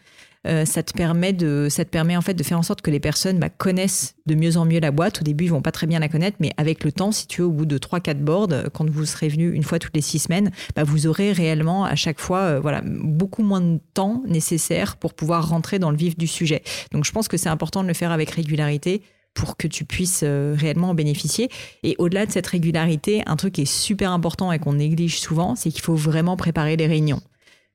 Euh, 0.45 0.65
ça 0.65 0.83
te 0.83 0.93
permet 0.93 1.33
de, 1.33 1.67
ça 1.69 1.85
te 1.85 1.89
permet 1.89 2.15
en 2.15 2.21
fait 2.21 2.33
de 2.33 2.43
faire 2.43 2.59
en 2.59 2.63
sorte 2.63 2.81
que 2.81 2.91
les 2.91 2.99
personnes 2.99 3.39
bah, 3.39 3.49
connaissent 3.49 4.15
de 4.25 4.35
mieux 4.35 4.57
en 4.57 4.65
mieux 4.65 4.79
la 4.79 4.91
boîte. 4.91 5.21
Au 5.21 5.23
début, 5.23 5.45
ils 5.45 5.51
vont 5.51 5.61
pas 5.61 5.71
très 5.71 5.87
bien 5.87 5.99
la 5.99 6.09
connaître, 6.09 6.37
mais 6.39 6.51
avec 6.57 6.83
le 6.83 6.91
temps, 6.91 7.11
si 7.11 7.27
tu 7.27 7.41
veux, 7.41 7.47
au 7.47 7.51
bout 7.51 7.65
de 7.65 7.77
3-4 7.77 8.15
boards, 8.19 8.69
quand 8.73 8.89
vous 8.89 9.05
serez 9.05 9.29
venu 9.29 9.51
une 9.51 9.63
fois 9.63 9.79
toutes 9.79 9.95
les 9.95 10.01
6 10.01 10.19
semaines, 10.19 10.51
bah, 10.75 10.83
vous 10.83 11.07
aurez 11.07 11.31
réellement 11.31 11.85
à 11.85 11.95
chaque 11.95 12.19
fois, 12.19 12.39
euh, 12.39 12.59
voilà, 12.59 12.81
beaucoup 12.85 13.43
moins 13.43 13.61
de 13.61 13.79
temps 13.93 14.23
nécessaire 14.27 14.97
pour 14.97 15.13
pouvoir 15.13 15.49
rentrer 15.49 15.79
dans 15.79 15.91
le 15.91 15.97
vif 15.97 16.17
du 16.17 16.27
sujet. 16.27 16.63
Donc, 16.91 17.05
je 17.05 17.11
pense 17.11 17.27
que 17.27 17.37
c'est 17.37 17.49
important 17.49 17.81
de 17.83 17.87
le 17.87 17.93
faire 17.93 18.11
avec 18.11 18.29
régularité 18.31 19.01
pour 19.33 19.57
que 19.57 19.67
tu 19.67 19.85
puisses 19.85 20.21
euh, 20.23 20.55
réellement 20.57 20.89
en 20.89 20.93
bénéficier. 20.95 21.49
Et 21.83 21.95
au-delà 21.99 22.25
de 22.25 22.31
cette 22.31 22.47
régularité, 22.47 23.21
un 23.25 23.35
truc 23.35 23.53
qui 23.53 23.61
est 23.61 23.71
super 23.71 24.11
important 24.11 24.51
et 24.51 24.59
qu'on 24.59 24.73
néglige 24.73 25.19
souvent, 25.19 25.55
c'est 25.55 25.69
qu'il 25.69 25.81
faut 25.81 25.95
vraiment 25.95 26.37
préparer 26.37 26.77
les 26.77 26.87
réunions. 26.87 27.21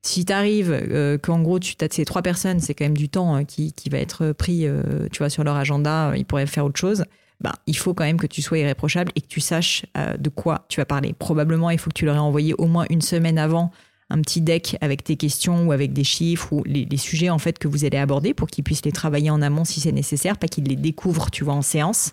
Si 0.03 0.25
tu 0.25 0.33
arrives 0.33 0.73
euh, 0.73 1.19
qu'en 1.19 1.43
gros 1.43 1.59
tu 1.59 1.75
as 1.81 1.89
ces 1.91 2.05
trois 2.05 2.23
personnes, 2.23 2.61
c'est 2.61 2.75
quand 2.75 2.85
même 2.85 2.97
du 2.97 3.09
temps 3.09 3.35
hein, 3.35 3.45
qui, 3.45 3.73
va 3.91 3.99
être 3.99 4.33
pris 4.33 4.67
euh, 4.67 5.09
tu 5.13 5.19
vois, 5.19 5.29
sur 5.29 5.45
leur 5.45 5.57
agenda, 5.57 6.13
ils 6.17 6.25
pourraient 6.25 6.47
faire 6.47 6.65
autre 6.65 6.81
chose. 6.81 7.05
Bah, 7.41 7.55
il 7.67 7.77
faut 7.77 7.95
quand 7.95 8.05
même 8.05 8.19
que 8.19 8.27
tu 8.27 8.43
sois 8.43 8.59
irréprochable 8.59 9.13
et 9.15 9.21
que 9.21 9.27
tu 9.27 9.41
saches 9.41 9.87
euh, 9.97 10.17
de 10.17 10.29
quoi 10.29 10.67
tu 10.69 10.81
vas 10.81 10.85
parler. 10.85 11.15
Probablement, 11.15 11.71
il 11.71 11.79
faut 11.79 11.91
que 11.91 11.95
tu 11.95 12.05
leur 12.05 12.17
aies 12.17 12.19
envoyé 12.19 12.55
au 12.55 12.67
moins 12.67 12.87
une 12.91 13.01
semaine 13.01 13.39
avant 13.39 13.71
un 14.11 14.21
petit 14.21 14.41
deck 14.41 14.77
avec 14.81 15.05
tes 15.05 15.17
questions 15.17 15.67
ou 15.67 15.73
avec 15.73 15.93
des 15.93 16.05
chiffres 16.05 16.53
ou 16.53 16.63
les, 16.65 16.85
les 16.85 16.97
sujets 16.97 17.31
en 17.31 17.39
fait 17.39 17.59
que 17.59 17.69
vous 17.69 17.85
allez 17.85 17.97
aborder 17.97 18.35
pour 18.35 18.49
qu'ils 18.49 18.65
puissent 18.65 18.85
les 18.85 18.93
travailler 18.93 19.31
en 19.31 19.41
amont 19.41 19.65
si 19.65 19.81
c'est 19.81 19.93
nécessaire, 19.93 20.37
pas 20.37 20.49
qu'ils 20.49 20.65
les 20.65 20.77
découvrent, 20.77 21.31
tu 21.31 21.45
vois, 21.45 21.55
en 21.55 21.63
séance. 21.63 22.13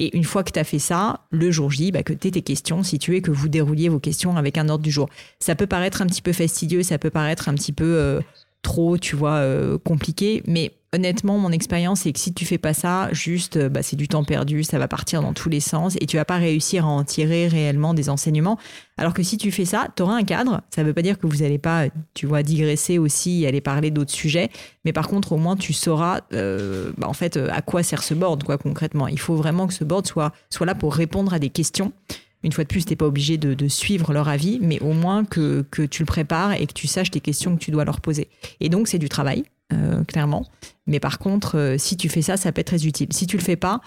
Et 0.00 0.16
une 0.16 0.24
fois 0.24 0.42
que 0.42 0.50
tu 0.50 0.58
as 0.58 0.64
fait 0.64 0.78
ça, 0.78 1.20
le 1.30 1.50
jour 1.50 1.70
J, 1.70 1.92
bah, 1.92 2.02
que 2.02 2.14
tu 2.14 2.26
aies 2.26 2.30
tes 2.30 2.40
questions 2.40 2.82
si 2.82 2.98
tu 2.98 3.14
es 3.16 3.20
que 3.20 3.30
vous 3.30 3.48
dérouliez 3.48 3.90
vos 3.90 4.00
questions 4.00 4.34
avec 4.38 4.56
un 4.56 4.70
ordre 4.70 4.82
du 4.82 4.90
jour. 4.90 5.10
Ça 5.40 5.54
peut 5.54 5.66
paraître 5.66 6.00
un 6.00 6.06
petit 6.06 6.22
peu 6.22 6.32
fastidieux, 6.32 6.82
ça 6.82 6.96
peut 6.96 7.10
paraître 7.10 7.50
un 7.50 7.54
petit 7.54 7.72
peu 7.72 7.84
euh, 7.84 8.20
trop, 8.62 8.98
tu 8.98 9.16
vois, 9.16 9.36
euh, 9.36 9.78
compliqué, 9.78 10.42
mais 10.46 10.72
honnêtement, 10.92 11.38
mon 11.38 11.52
expérience, 11.52 12.00
c'est 12.00 12.12
que 12.12 12.18
si 12.18 12.34
tu 12.34 12.44
fais 12.44 12.58
pas 12.58 12.74
ça, 12.74 13.08
juste, 13.12 13.56
euh, 13.56 13.68
bah, 13.68 13.82
c'est 13.82 13.96
du 13.96 14.08
temps 14.08 14.24
perdu, 14.24 14.64
ça 14.64 14.78
va 14.78 14.88
partir 14.88 15.22
dans 15.22 15.32
tous 15.32 15.48
les 15.48 15.60
sens 15.60 15.96
et 16.00 16.06
tu 16.06 16.16
vas 16.16 16.24
pas 16.24 16.36
réussir 16.36 16.84
à 16.84 16.88
en 16.88 17.04
tirer 17.04 17.46
réellement 17.48 17.94
des 17.94 18.10
enseignements. 18.10 18.58
Alors 18.96 19.14
que 19.14 19.22
si 19.22 19.38
tu 19.38 19.52
fais 19.52 19.64
ça, 19.64 19.88
tu 19.96 20.02
auras 20.02 20.14
un 20.14 20.24
cadre. 20.24 20.62
Ça 20.70 20.82
veut 20.82 20.92
pas 20.92 21.02
dire 21.02 21.18
que 21.18 21.26
vous 21.26 21.38
n'allez 21.38 21.58
pas, 21.58 21.86
tu 22.14 22.26
vois, 22.26 22.42
digresser 22.42 22.98
aussi 22.98 23.44
et 23.44 23.46
aller 23.46 23.60
parler 23.60 23.90
d'autres 23.90 24.10
sujets. 24.10 24.50
Mais 24.84 24.92
par 24.92 25.08
contre, 25.08 25.32
au 25.32 25.36
moins, 25.36 25.56
tu 25.56 25.72
sauras, 25.72 26.20
euh, 26.32 26.92
bah, 26.98 27.08
en 27.08 27.14
fait, 27.14 27.36
à 27.36 27.62
quoi 27.62 27.82
sert 27.82 28.02
ce 28.02 28.14
board, 28.14 28.42
quoi, 28.42 28.58
concrètement. 28.58 29.06
Il 29.06 29.18
faut 29.18 29.36
vraiment 29.36 29.66
que 29.66 29.74
ce 29.74 29.84
board 29.84 30.06
soit, 30.06 30.32
soit 30.50 30.66
là 30.66 30.74
pour 30.74 30.94
répondre 30.94 31.32
à 31.32 31.38
des 31.38 31.50
questions. 31.50 31.92
Une 32.42 32.52
fois 32.52 32.64
de 32.64 32.68
plus, 32.68 32.84
tu 32.84 32.90
n'es 32.90 32.96
pas 32.96 33.06
obligé 33.06 33.36
de, 33.36 33.68
suivre 33.68 34.12
leur 34.12 34.28
avis, 34.28 34.58
mais 34.62 34.80
au 34.80 34.92
moins 34.92 35.24
que, 35.24 35.64
tu 35.90 36.02
le 36.02 36.06
prépares 36.06 36.54
et 36.54 36.66
que 36.66 36.72
tu 36.72 36.86
saches 36.86 37.10
tes 37.10 37.20
questions 37.20 37.54
que 37.56 37.60
tu 37.60 37.70
dois 37.70 37.84
leur 37.84 38.00
poser. 38.00 38.28
Et 38.60 38.68
donc, 38.68 38.88
c'est 38.88 38.98
du 38.98 39.08
travail. 39.08 39.44
Euh, 39.72 40.02
clairement. 40.02 40.46
Mais 40.88 40.98
par 40.98 41.20
contre, 41.20 41.56
euh, 41.56 41.78
si 41.78 41.96
tu 41.96 42.08
fais 42.08 42.22
ça, 42.22 42.36
ça 42.36 42.50
peut 42.50 42.60
être 42.60 42.66
très 42.66 42.86
utile. 42.86 43.06
Si 43.12 43.28
tu 43.28 43.36
le 43.36 43.42
fais 43.42 43.54
pas, 43.54 43.80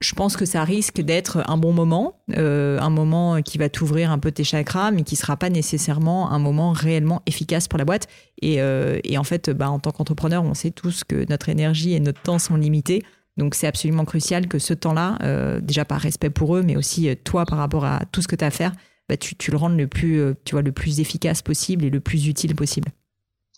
je 0.00 0.14
pense 0.14 0.38
que 0.38 0.46
ça 0.46 0.64
risque 0.64 1.02
d'être 1.02 1.42
un 1.50 1.58
bon 1.58 1.74
moment, 1.74 2.18
euh, 2.34 2.78
un 2.80 2.88
moment 2.88 3.42
qui 3.42 3.58
va 3.58 3.68
t'ouvrir 3.68 4.10
un 4.10 4.18
peu 4.18 4.32
tes 4.32 4.44
chakras, 4.44 4.90
mais 4.90 5.02
qui 5.02 5.16
sera 5.16 5.36
pas 5.36 5.50
nécessairement 5.50 6.30
un 6.30 6.38
moment 6.38 6.72
réellement 6.72 7.20
efficace 7.26 7.68
pour 7.68 7.78
la 7.78 7.84
boîte. 7.84 8.06
Et, 8.40 8.62
en 8.62 9.24
fait, 9.24 9.50
bah, 9.50 9.70
en 9.70 9.80
tant 9.80 9.90
qu'entrepreneur, 9.90 10.44
on 10.44 10.54
sait 10.54 10.70
tous 10.70 11.04
que 11.04 11.26
notre 11.28 11.50
énergie 11.50 11.92
et 11.92 12.00
notre 12.00 12.22
temps 12.22 12.38
sont 12.38 12.56
limités. 12.56 13.02
Donc 13.38 13.54
c'est 13.54 13.66
absolument 13.66 14.04
crucial 14.04 14.48
que 14.48 14.58
ce 14.58 14.74
temps-là, 14.74 15.60
déjà 15.60 15.84
par 15.84 16.00
respect 16.00 16.30
pour 16.30 16.56
eux, 16.56 16.62
mais 16.62 16.76
aussi 16.76 17.16
toi 17.24 17.46
par 17.46 17.58
rapport 17.58 17.84
à 17.84 18.02
tout 18.12 18.20
ce 18.20 18.28
que 18.28 18.36
tu 18.36 18.44
as 18.44 18.48
à 18.48 18.50
faire, 18.50 18.72
bah, 19.08 19.16
tu, 19.16 19.36
tu, 19.36 19.50
le 19.50 19.56
rendes 19.56 19.78
le 19.78 19.86
plus, 19.86 20.20
tu 20.44 20.56
vois, 20.56 20.62
le 20.62 20.72
plus 20.72 21.00
efficace 21.00 21.40
possible 21.40 21.84
et 21.84 21.90
le 21.90 22.00
plus 22.00 22.26
utile 22.26 22.54
possible. 22.54 22.88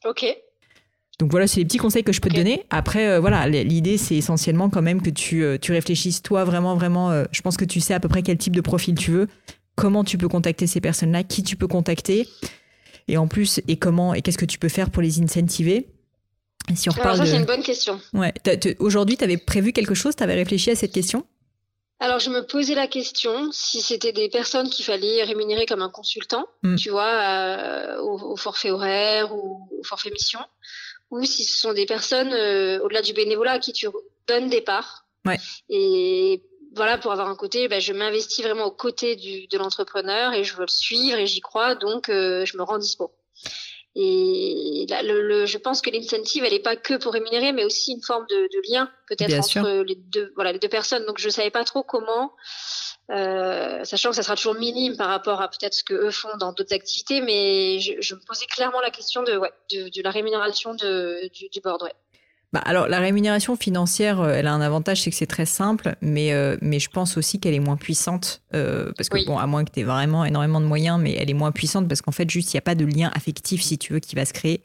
Ok, 0.05 0.25
donc 1.21 1.31
voilà, 1.31 1.47
c'est 1.47 1.61
les 1.61 1.67
petits 1.67 1.77
conseils 1.77 2.03
que 2.03 2.13
je 2.13 2.21
peux 2.21 2.31
te 2.31 2.35
donner. 2.35 2.65
Après, 2.71 3.07
euh, 3.07 3.21
voilà, 3.21 3.47
l'idée, 3.47 3.99
c'est 3.99 4.17
essentiellement 4.17 4.71
quand 4.71 4.81
même 4.81 5.03
que 5.03 5.11
tu, 5.11 5.45
euh, 5.45 5.59
tu 5.61 5.71
réfléchisses, 5.71 6.23
toi, 6.23 6.45
vraiment, 6.45 6.75
vraiment. 6.77 7.11
Euh, 7.11 7.25
je 7.31 7.43
pense 7.43 7.59
que 7.59 7.67
tu 7.67 7.79
sais 7.79 7.93
à 7.93 8.01
peu 8.01 8.09
près 8.09 8.23
quel 8.23 8.39
type 8.39 8.57
de 8.57 8.63
profil 8.63 8.95
tu 8.95 9.11
veux, 9.11 9.29
comment 9.75 10.03
tu 10.03 10.17
peux 10.17 10.29
contacter 10.29 10.67
ces 10.67 10.81
personnes-là, 10.81 11.23
qui 11.23 11.43
tu 11.43 11.57
peux 11.57 11.67
contacter, 11.67 12.27
et 13.07 13.19
en 13.19 13.29
plus, 13.29 13.61
et 13.69 13.77
comment, 13.77 14.15
et 14.15 14.23
qu'est-ce 14.23 14.39
que 14.39 14.47
tu 14.47 14.59
peux 14.59 14.71
faire 14.71 14.89
pour 14.89 15.03
les 15.03 15.21
incentiver. 15.21 15.89
Si 16.75 16.89
on 16.89 16.93
Alors 16.93 17.17
ça, 17.17 17.27
c'est 17.27 17.37
une 17.37 17.45
bonne 17.45 17.63
question. 17.63 18.01
Ouais. 18.13 18.33
Aujourd'hui, 18.79 19.17
tu 19.17 19.25
avais 19.25 19.37
prévu 19.37 19.73
quelque 19.73 19.95
chose 19.95 20.15
Tu 20.15 20.23
avais 20.23 20.35
réfléchi 20.35 20.71
à 20.71 20.77
cette 20.77 20.93
question? 20.93 21.27
Alors, 21.99 22.19
je 22.19 22.31
me 22.31 22.47
posais 22.47 22.75
la 22.75 22.87
question 22.87 23.51
si 23.53 23.83
c'était 23.83 24.13
des 24.13 24.29
personnes 24.29 24.71
qu'il 24.71 24.85
fallait 24.85 25.23
rémunérer 25.25 25.67
comme 25.67 25.83
un 25.83 25.91
consultant, 25.91 26.47
hmm. 26.63 26.77
tu 26.77 26.91
vois, 26.91 27.99
au, 28.01 28.37
forfait 28.37 28.71
horaire 28.71 29.35
ou 29.35 29.69
au 29.79 29.85
forfait 29.85 30.11
mission 30.11 30.41
ou 31.11 31.25
si 31.25 31.45
ce 31.45 31.59
sont 31.59 31.73
des 31.73 31.87
personnes 31.87 32.33
euh, 32.33 32.81
au-delà 32.83 33.03
du 33.03 33.13
bénévolat 33.13 33.53
à 33.53 33.59
qui 33.59 33.73
tu 33.73 33.89
donnes 34.27 34.49
des 34.49 34.61
parts. 34.61 35.07
Ouais. 35.27 35.39
Et 35.69 36.43
voilà, 36.75 36.99
pour 36.99 37.13
avoir 37.13 37.29
un 37.29 37.35
côté, 37.35 37.69
ben, 37.69 37.81
je 37.81 37.93
m'investis 37.93 38.45
vraiment 38.45 38.67
aux 38.67 38.71
côtés 38.71 39.17
du, 39.17 39.49
de 39.49 39.59
l'entrepreneur 39.59 40.33
et 40.33 40.45
je 40.45 40.55
veux 40.55 40.63
le 40.63 40.69
suivre 40.69 41.19
et 41.19 41.27
j'y 41.27 41.41
crois, 41.41 41.75
donc 41.75 42.09
euh, 42.09 42.45
je 42.45 42.57
me 42.57 42.63
rends 42.63 42.79
dispo. 42.79 43.13
Et 43.97 44.87
là, 44.89 45.03
le, 45.03 45.47
je 45.47 45.59
pense 45.59 45.81
que 45.81 45.91
l'incentive, 45.91 46.45
elle 46.45 46.53
n'est 46.53 46.61
pas 46.61 46.77
que 46.77 46.95
pour 46.95 47.13
rémunérer, 47.13 47.53
mais 47.53 47.65
aussi 47.65 47.93
une 47.93 48.03
forme 48.03 48.25
de, 48.29 48.37
de 48.37 48.73
lien 48.73 48.89
peut-être 49.09 49.35
entre 49.35 49.83
les 49.83 49.97
deux, 49.97 50.33
voilà, 50.37 50.53
les 50.53 50.61
deux 50.61 50.69
personnes. 50.69 51.05
Donc 51.07 51.19
je 51.19 51.29
savais 51.29 51.51
pas 51.51 51.65
trop 51.65 51.83
comment 51.83 52.33
euh, 53.11 53.83
sachant 53.85 54.11
que 54.11 54.17
ça 54.17 54.23
sera 54.23 54.37
toujours 54.37 54.55
minime 54.55 54.97
par 54.97 55.09
rapport 55.09 55.43
à 55.43 55.49
peut-être 55.49 55.75
ce 55.75 55.83
que 55.83 55.95
eux 55.95 56.13
font 56.13 56.37
dans 56.39 56.53
d'autres 56.53 56.75
activités, 56.75 57.21
mais 57.21 57.81
je, 57.81 58.15
me 58.15 58.25
posais 58.25 58.47
clairement 58.47 58.81
la 58.81 58.91
question 58.91 59.25
de, 59.25 59.37
ouais, 59.37 59.51
de, 59.73 60.03
la 60.03 60.11
rémunération 60.11 60.75
de, 60.75 61.29
du, 61.33 61.49
du, 61.49 61.61
board. 61.61 61.83
Ouais. 61.83 61.95
Bah 62.53 62.61
alors 62.65 62.89
la 62.89 62.99
rémunération 62.99 63.57
financière, 63.57 64.21
euh, 64.21 64.35
elle 64.35 64.49
a 64.49 64.53
un 64.53 64.61
avantage, 64.61 65.03
c'est 65.03 65.11
que 65.11 65.17
c'est 65.17 65.27
très 65.27 65.47
simple, 65.47 65.95
mais, 66.01 66.33
euh, 66.33 66.57
mais 66.61 66.81
je 66.81 66.91
pense 66.91 67.17
aussi 67.17 67.39
qu'elle 67.39 67.55
est 67.55 67.61
moins 67.61 67.77
puissante, 67.77 68.43
parce 68.51 69.09
que 69.09 69.25
bon, 69.25 69.39
à 69.39 69.47
moins 69.47 69.65
que 69.65 69.71
tu 69.71 69.81
aies 69.81 69.85
vraiment 69.85 70.25
énormément 70.25 70.61
de 70.61 70.67
moyens, 70.67 71.01
mais 71.01 71.15
elle 71.15 71.31
est 71.31 71.35
moins 71.35 71.53
puissante 71.53 71.87
parce 71.87 72.03
qu'en 72.03 72.13
fait, 72.13 72.29
juste, 72.29 72.53
il 72.53 72.57
n'y 72.57 72.59
a 72.59 72.63
pas 72.63 72.75
de 72.75 72.85
lien 72.85 73.11
affectif, 73.15 73.63
si 73.63 73.79
tu 73.79 73.93
veux, 73.93 74.01
qui 74.01 74.17
va 74.17 74.25
se 74.25 74.33
créer. 74.33 74.63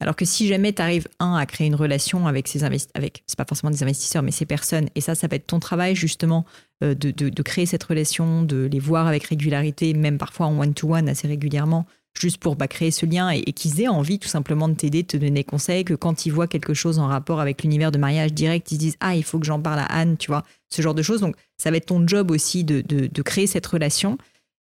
Alors 0.00 0.16
que 0.16 0.24
si 0.24 0.46
jamais 0.46 0.72
tu 0.72 0.82
arrives, 0.82 1.08
un, 1.18 1.34
à 1.34 1.46
créer 1.46 1.66
une 1.66 1.74
relation 1.74 2.26
avec 2.26 2.48
ces 2.48 2.64
investisseurs, 2.64 2.92
avec, 2.94 3.22
c'est 3.26 3.36
pas 3.36 3.44
forcément 3.46 3.70
des 3.70 3.82
investisseurs, 3.82 4.22
mais 4.22 4.30
ces 4.30 4.46
personnes, 4.46 4.88
et 4.94 5.00
ça, 5.00 5.14
ça 5.14 5.26
va 5.26 5.36
être 5.36 5.46
ton 5.46 5.60
travail 5.60 5.94
justement 5.94 6.44
euh, 6.82 6.94
de, 6.94 7.42
créer 7.42 7.66
cette 7.66 7.84
relation, 7.84 8.42
de 8.42 8.68
les 8.70 8.78
voir 8.78 9.06
avec 9.06 9.24
régularité, 9.24 9.94
même 9.94 10.18
parfois 10.18 10.46
en 10.46 10.58
one-to-one 10.58 11.08
assez 11.08 11.28
régulièrement, 11.28 11.86
juste 12.20 12.38
pour 12.38 12.56
bah, 12.56 12.68
créer 12.68 12.90
ce 12.90 13.06
lien 13.06 13.30
et, 13.30 13.52
qu'ils 13.52 13.80
aient 13.80 13.88
envie 13.88 14.18
tout 14.18 14.28
simplement 14.28 14.68
de 14.68 14.74
t'aider, 14.74 15.02
de 15.02 15.08
te 15.08 15.16
donner 15.16 15.44
conseil, 15.44 15.84
que 15.84 15.94
quand 15.94 16.26
ils 16.26 16.30
voient 16.30 16.46
quelque 16.46 16.74
chose 16.74 16.98
en 16.98 17.06
rapport 17.06 17.40
avec 17.40 17.62
l'univers 17.62 17.92
de 17.92 17.98
mariage 17.98 18.32
direct, 18.32 18.70
ils 18.72 18.78
disent 18.78 18.96
Ah, 19.00 19.14
il 19.14 19.24
faut 19.24 19.38
que 19.38 19.46
j'en 19.46 19.60
parle 19.60 19.80
à 19.80 19.86
Anne, 19.86 20.16
tu 20.16 20.30
vois, 20.30 20.44
ce 20.70 20.82
genre 20.82 20.94
de 20.94 21.02
choses. 21.02 21.20
Donc, 21.20 21.36
ça 21.56 21.70
va 21.70 21.76
être 21.76 21.86
ton 21.86 22.06
job 22.06 22.30
aussi 22.30 22.64
de, 22.64 23.22
créer 23.22 23.46
cette 23.46 23.66
relation 23.66 24.18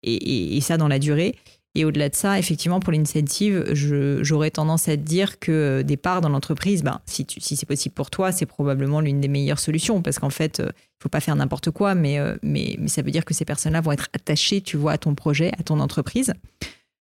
et 0.03 0.59
ça 0.61 0.77
dans 0.77 0.87
la 0.87 0.99
durée. 0.99 1.35
Et 1.75 1.85
au-delà 1.85 2.09
de 2.09 2.15
ça, 2.15 2.39
effectivement, 2.39 2.79
pour 2.79 2.91
l'incentive, 2.91 3.63
j'aurais 3.73 4.49
tendance 4.49 4.89
à 4.89 4.97
te 4.97 5.01
dire 5.01 5.39
que 5.39 5.83
des 5.83 5.97
parts 5.97 6.19
dans 6.19 6.29
l'entreprise, 6.29 6.81
ben, 6.83 6.99
si, 7.05 7.27
si 7.37 7.55
c'est 7.55 7.67
possible 7.67 7.93
pour 7.93 8.09
toi, 8.09 8.31
c'est 8.31 8.47
probablement 8.47 9.01
l'une 9.01 9.21
des 9.21 9.27
meilleures 9.27 9.59
solutions 9.59 10.01
parce 10.01 10.17
qu'en 10.17 10.31
fait, 10.31 10.57
il 10.57 10.63
euh, 10.63 10.67
ne 10.67 10.71
faut 11.03 11.09
pas 11.09 11.19
faire 11.19 11.35
n'importe 11.35 11.69
quoi, 11.69 11.93
mais, 11.93 12.17
euh, 12.17 12.35
mais, 12.41 12.75
mais 12.79 12.87
ça 12.87 13.03
veut 13.03 13.11
dire 13.11 13.23
que 13.23 13.35
ces 13.35 13.45
personnes-là 13.45 13.81
vont 13.81 13.91
être 13.91 14.09
attachées, 14.13 14.61
tu 14.61 14.77
vois, 14.77 14.93
à 14.93 14.97
ton 14.97 15.13
projet, 15.13 15.51
à 15.59 15.63
ton 15.63 15.79
entreprise. 15.79 16.33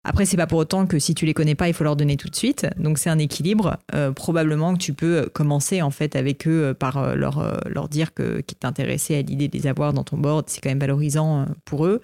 Après, 0.05 0.25
c'est 0.25 0.35
pas 0.37 0.47
pour 0.47 0.59
autant 0.59 0.85
que 0.85 0.99
si 0.99 1.15
tu 1.15 1.25
les 1.25 1.33
connais 1.33 1.55
pas, 1.55 1.69
il 1.69 1.73
faut 1.73 1.85
leur 1.85 1.95
donner 1.95 2.17
tout 2.17 2.29
de 2.29 2.35
suite. 2.35 2.67
Donc 2.77 2.97
c'est 2.97 3.09
un 3.09 3.19
équilibre. 3.19 3.77
Euh, 3.95 4.11
probablement 4.11 4.73
que 4.73 4.79
tu 4.79 4.93
peux 4.93 5.29
commencer 5.33 5.81
en 5.81 5.91
fait 5.91 6.15
avec 6.15 6.45
eux 6.47 6.65
euh, 6.65 6.73
par 6.73 6.97
euh, 6.97 7.15
leur, 7.15 7.61
leur 7.67 7.87
dire 7.87 8.13
que 8.13 8.41
qu'ils 8.41 8.57
t'intéressait 8.57 9.15
à 9.15 9.21
l'idée 9.21 9.47
de 9.47 9.57
les 9.57 9.67
avoir 9.67 9.93
dans 9.93 10.03
ton 10.03 10.17
board. 10.17 10.45
C'est 10.49 10.59
quand 10.61 10.69
même 10.69 10.79
valorisant 10.79 11.45
pour 11.63 11.85
eux. 11.85 12.01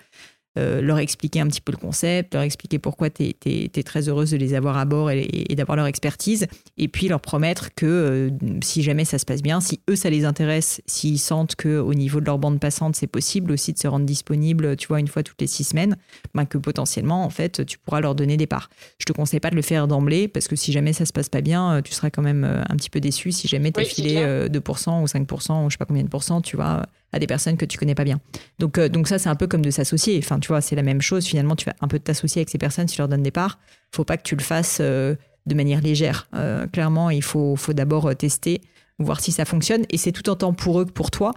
Euh, 0.57 0.81
leur 0.81 0.97
expliquer 0.97 1.41
un 1.41 1.47
petit 1.47 1.61
peu 1.61 1.71
le 1.71 1.77
concept, 1.77 2.33
leur 2.33 2.41
expliquer 2.41 2.79
pourquoi 2.79 3.11
tu 3.11 3.35
es, 3.45 3.83
très 3.83 4.09
heureuse 4.09 4.31
de 4.31 4.37
les 4.37 4.55
avoir 4.55 4.77
à 4.77 4.85
bord 4.85 5.11
et, 5.11 5.45
d'avoir 5.55 5.75
leur 5.75 5.85
expertise, 5.85 6.47
et 6.75 6.87
puis 6.87 7.07
leur 7.07 7.21
promettre 7.21 7.69
que 7.75 7.85
euh, 7.85 8.29
si 8.63 8.81
jamais 8.81 9.05
ça 9.05 9.19
se 9.19 9.25
passe 9.25 9.43
bien, 9.43 9.61
si 9.61 9.79
eux 9.91 9.95
ça 9.95 10.09
les 10.09 10.25
intéresse, 10.25 10.81
s'ils 10.87 11.19
sentent 11.19 11.55
qu'au 11.55 11.93
niveau 11.93 12.19
de 12.19 12.25
leur 12.25 12.39
bande 12.39 12.59
passante 12.59 12.95
c'est 12.95 13.05
possible 13.05 13.51
aussi 13.51 13.73
de 13.73 13.77
se 13.77 13.87
rendre 13.87 14.07
disponible, 14.07 14.75
tu 14.75 14.87
vois, 14.87 14.99
une 14.99 15.07
fois 15.07 15.21
toutes 15.21 15.39
les 15.39 15.45
six 15.45 15.65
semaines, 15.65 15.95
ben 16.33 16.45
que 16.45 16.57
potentiellement 16.57 17.23
en 17.23 17.29
fait 17.29 17.63
tu 17.67 17.77
pourras 17.77 18.01
leur 18.01 18.15
donner 18.15 18.35
des 18.35 18.47
parts. 18.47 18.71
Je 18.97 19.05
te 19.05 19.13
conseille 19.13 19.39
pas 19.39 19.51
de 19.51 19.55
le 19.55 19.61
faire 19.61 19.87
d'emblée 19.87 20.27
parce 20.27 20.47
que 20.47 20.55
si 20.55 20.71
jamais 20.71 20.93
ça 20.93 21.05
se 21.05 21.13
passe 21.13 21.29
pas 21.29 21.41
bien, 21.41 21.75
euh, 21.75 21.81
tu 21.83 21.93
seras 21.93 22.09
quand 22.09 22.23
même 22.23 22.43
un 22.43 22.75
petit 22.75 22.89
peu 22.89 22.99
déçu 22.99 23.31
si 23.31 23.47
jamais 23.47 23.71
tu 23.71 23.81
as 23.81 23.85
filé 23.85 24.15
2% 24.15 25.03
ou 25.03 25.05
5% 25.05 25.65
ou 25.65 25.69
je 25.69 25.75
sais 25.75 25.77
pas 25.77 25.85
combien 25.85 26.03
de 26.03 26.09
pourcents, 26.09 26.41
tu 26.41 26.55
vois 26.55 26.87
à 27.11 27.19
des 27.19 27.27
personnes 27.27 27.57
que 27.57 27.65
tu 27.65 27.77
connais 27.77 27.95
pas 27.95 28.03
bien. 28.03 28.19
Donc, 28.59 28.77
euh, 28.77 28.89
donc 28.89 29.07
ça, 29.07 29.17
c'est 29.17 29.29
un 29.29 29.35
peu 29.35 29.47
comme 29.47 29.61
de 29.61 29.71
s'associer. 29.71 30.19
Enfin, 30.23 30.39
tu 30.39 30.49
vois, 30.49 30.61
c'est 30.61 30.75
la 30.75 30.83
même 30.83 31.01
chose. 31.01 31.25
Finalement, 31.25 31.55
tu 31.55 31.65
vas 31.65 31.73
un 31.81 31.87
peu 31.87 31.99
t'associer 31.99 32.39
avec 32.39 32.49
ces 32.49 32.57
personnes, 32.57 32.85
tu 32.87 32.97
leur 32.97 33.07
donnes 33.07 33.23
des 33.23 33.31
parts. 33.31 33.59
Faut 33.91 34.03
pas 34.03 34.17
que 34.17 34.23
tu 34.23 34.35
le 34.35 34.43
fasses 34.43 34.79
euh, 34.81 35.15
de 35.45 35.55
manière 35.55 35.81
légère. 35.81 36.27
Euh, 36.35 36.67
clairement, 36.67 37.09
il 37.09 37.23
faut, 37.23 37.55
faut 37.55 37.73
d'abord 37.73 38.15
tester, 38.15 38.61
voir 38.99 39.19
si 39.19 39.31
ça 39.31 39.45
fonctionne. 39.45 39.85
Et 39.89 39.97
c'est 39.97 40.11
tout 40.11 40.29
autant 40.29 40.53
pour 40.53 40.79
eux 40.79 40.85
que 40.85 40.91
pour 40.91 41.11
toi. 41.11 41.33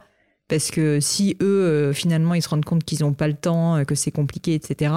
Parce 0.48 0.70
que 0.70 1.00
si 1.00 1.36
eux, 1.40 1.92
finalement, 1.94 2.34
ils 2.34 2.42
se 2.42 2.48
rendent 2.48 2.64
compte 2.64 2.84
qu'ils 2.84 3.00
n'ont 3.00 3.14
pas 3.14 3.28
le 3.28 3.34
temps, 3.34 3.82
que 3.86 3.94
c'est 3.94 4.10
compliqué, 4.10 4.54
etc., 4.54 4.92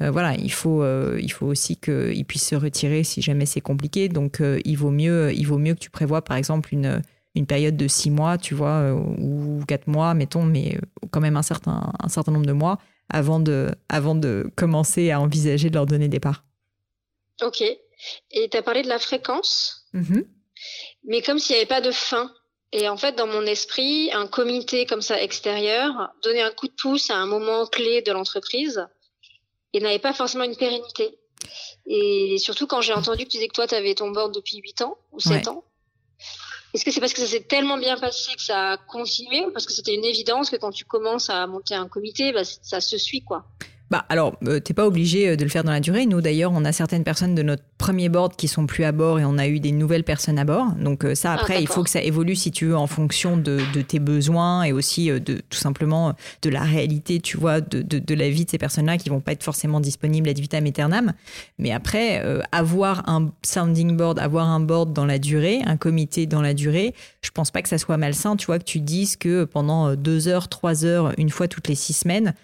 voilà, 0.00 0.34
il 0.34 0.50
faut, 0.50 0.84
il 1.18 1.28
faut 1.28 1.46
aussi 1.46 1.76
qu'ils 1.76 2.24
puissent 2.24 2.48
se 2.48 2.56
retirer 2.56 3.04
si 3.04 3.20
jamais 3.20 3.46
c'est 3.46 3.60
compliqué. 3.60 4.08
Donc, 4.08 4.42
il, 4.64 4.76
vaut 4.76 4.90
mieux, 4.90 5.32
il 5.32 5.46
vaut 5.46 5.58
mieux 5.58 5.74
que 5.74 5.78
tu 5.78 5.90
prévois, 5.90 6.22
par 6.22 6.36
exemple, 6.36 6.72
une 6.72 7.00
une 7.38 7.46
période 7.46 7.76
de 7.76 7.88
six 7.88 8.10
mois, 8.10 8.36
tu 8.36 8.54
vois, 8.54 8.80
euh, 8.80 8.92
ou 8.94 9.64
quatre 9.66 9.86
mois, 9.86 10.12
mettons, 10.14 10.42
mais 10.42 10.76
euh, 10.76 11.06
quand 11.10 11.20
même 11.20 11.36
un 11.36 11.42
certain, 11.42 11.92
un 12.02 12.08
certain 12.08 12.32
nombre 12.32 12.46
de 12.46 12.52
mois 12.52 12.78
avant 13.08 13.40
de, 13.40 13.70
avant 13.88 14.14
de 14.14 14.50
commencer 14.56 15.10
à 15.10 15.20
envisager 15.20 15.70
de 15.70 15.74
leur 15.74 15.86
donner 15.86 16.08
des 16.08 16.20
parts. 16.20 16.44
Ok. 17.42 17.62
Et 17.62 18.48
tu 18.50 18.56
as 18.56 18.62
parlé 18.62 18.82
de 18.82 18.88
la 18.88 18.98
fréquence, 18.98 19.86
mm-hmm. 19.94 20.26
mais 21.04 21.22
comme 21.22 21.38
s'il 21.38 21.54
n'y 21.54 21.60
avait 21.60 21.68
pas 21.68 21.80
de 21.80 21.92
fin. 21.92 22.32
Et 22.72 22.88
en 22.88 22.96
fait, 22.96 23.16
dans 23.16 23.26
mon 23.26 23.46
esprit, 23.46 24.10
un 24.12 24.26
comité 24.26 24.84
comme 24.84 25.00
ça 25.00 25.22
extérieur 25.22 26.10
donner 26.22 26.42
un 26.42 26.50
coup 26.50 26.66
de 26.66 26.74
pouce 26.74 27.10
à 27.10 27.16
un 27.16 27.26
moment 27.26 27.66
clé 27.66 28.02
de 28.02 28.12
l'entreprise 28.12 28.86
et 29.72 29.80
n'avait 29.80 29.98
pas 29.98 30.12
forcément 30.12 30.44
une 30.44 30.56
pérennité. 30.56 31.18
Et 31.86 32.36
surtout 32.38 32.66
quand 32.66 32.82
j'ai 32.82 32.92
entendu 32.92 33.24
que 33.24 33.30
tu 33.30 33.38
disais 33.38 33.48
que 33.48 33.54
toi, 33.54 33.66
tu 33.66 33.74
avais 33.74 33.94
ton 33.94 34.10
board 34.10 34.34
depuis 34.34 34.58
8 34.58 34.82
ans 34.82 34.98
ou 35.12 35.20
7 35.20 35.48
ans. 35.48 35.64
Est-ce 36.74 36.84
que 36.84 36.90
c'est 36.90 37.00
parce 37.00 37.14
que 37.14 37.20
ça 37.20 37.26
s'est 37.26 37.44
tellement 37.44 37.78
bien 37.78 37.96
passé 37.96 38.34
que 38.34 38.42
ça 38.42 38.72
a 38.72 38.76
continué 38.76 39.46
parce 39.52 39.66
que 39.66 39.72
c'était 39.72 39.94
une 39.94 40.04
évidence 40.04 40.50
que 40.50 40.56
quand 40.56 40.70
tu 40.70 40.84
commences 40.84 41.30
à 41.30 41.46
monter 41.46 41.74
un 41.74 41.88
comité, 41.88 42.32
bah, 42.32 42.44
ça 42.44 42.80
se 42.80 42.98
suit 42.98 43.22
quoi? 43.22 43.46
Bah 43.90 44.04
alors, 44.10 44.36
euh, 44.46 44.60
t'es 44.60 44.74
pas 44.74 44.86
obligé 44.86 45.30
euh, 45.30 45.36
de 45.36 45.44
le 45.44 45.48
faire 45.48 45.64
dans 45.64 45.72
la 45.72 45.80
durée. 45.80 46.04
Nous 46.04 46.20
d'ailleurs, 46.20 46.52
on 46.54 46.64
a 46.64 46.72
certaines 46.72 47.04
personnes 47.04 47.34
de 47.34 47.42
notre 47.42 47.62
premier 47.78 48.10
board 48.10 48.36
qui 48.36 48.46
sont 48.46 48.66
plus 48.66 48.84
à 48.84 48.92
bord 48.92 49.18
et 49.18 49.24
on 49.24 49.38
a 49.38 49.48
eu 49.48 49.60
des 49.60 49.72
nouvelles 49.72 50.04
personnes 50.04 50.38
à 50.38 50.44
bord. 50.44 50.66
Donc 50.72 51.04
euh, 51.04 51.14
ça, 51.14 51.32
ah, 51.32 51.34
après, 51.36 51.62
il 51.62 51.68
faut 51.68 51.82
que 51.82 51.90
ça 51.90 52.02
évolue 52.02 52.36
si 52.36 52.50
tu 52.50 52.66
veux 52.66 52.76
en 52.76 52.86
fonction 52.86 53.36
de, 53.38 53.58
tes 53.86 53.98
besoins 53.98 54.64
et 54.64 54.72
aussi 54.72 55.08
de 55.08 55.40
tout 55.48 55.58
simplement 55.58 56.14
de 56.42 56.50
la 56.50 56.62
réalité, 56.62 57.20
tu 57.20 57.36
vois, 57.36 57.60
de, 57.60 57.80
de, 57.80 58.14
la 58.14 58.28
vie 58.28 58.44
de 58.44 58.50
ces 58.50 58.58
personnes-là 58.58 58.98
qui 58.98 59.08
vont 59.08 59.20
pas 59.20 59.32
être 59.32 59.44
forcément 59.44 59.80
disponibles 59.80 60.28
à 60.28 60.32
vitam 60.32 60.66
aeternam. 60.66 61.12
Mais 61.58 61.70
après, 61.70 62.22
avoir 62.52 63.08
un 63.08 63.30
sounding 63.42 63.96
board, 63.96 64.18
avoir 64.18 64.48
un 64.48 64.60
board 64.60 64.92
dans 64.92 65.06
la 65.06 65.18
durée, 65.18 65.60
un 65.64 65.76
comité 65.76 66.26
dans 66.26 66.42
la 66.42 66.54
durée, 66.54 66.94
je 67.22 67.30
pense 67.30 67.50
pas 67.50 67.62
que 67.62 67.68
ça 67.68 67.78
soit 67.78 67.96
malsain. 67.96 68.36
Tu 68.36 68.46
vois 68.46 68.58
que 68.58 68.64
tu 68.64 68.80
dises 68.80 69.16
que 69.16 69.44
pendant 69.44 69.94
deux 69.94 70.28
heures, 70.28 70.48
trois 70.48 70.84
heures, 70.84 71.12
une 71.18 71.30
fois 71.30 71.46
toutes 71.46 71.68
les 71.68 71.76
six 71.76 71.94
semaines 71.94 72.34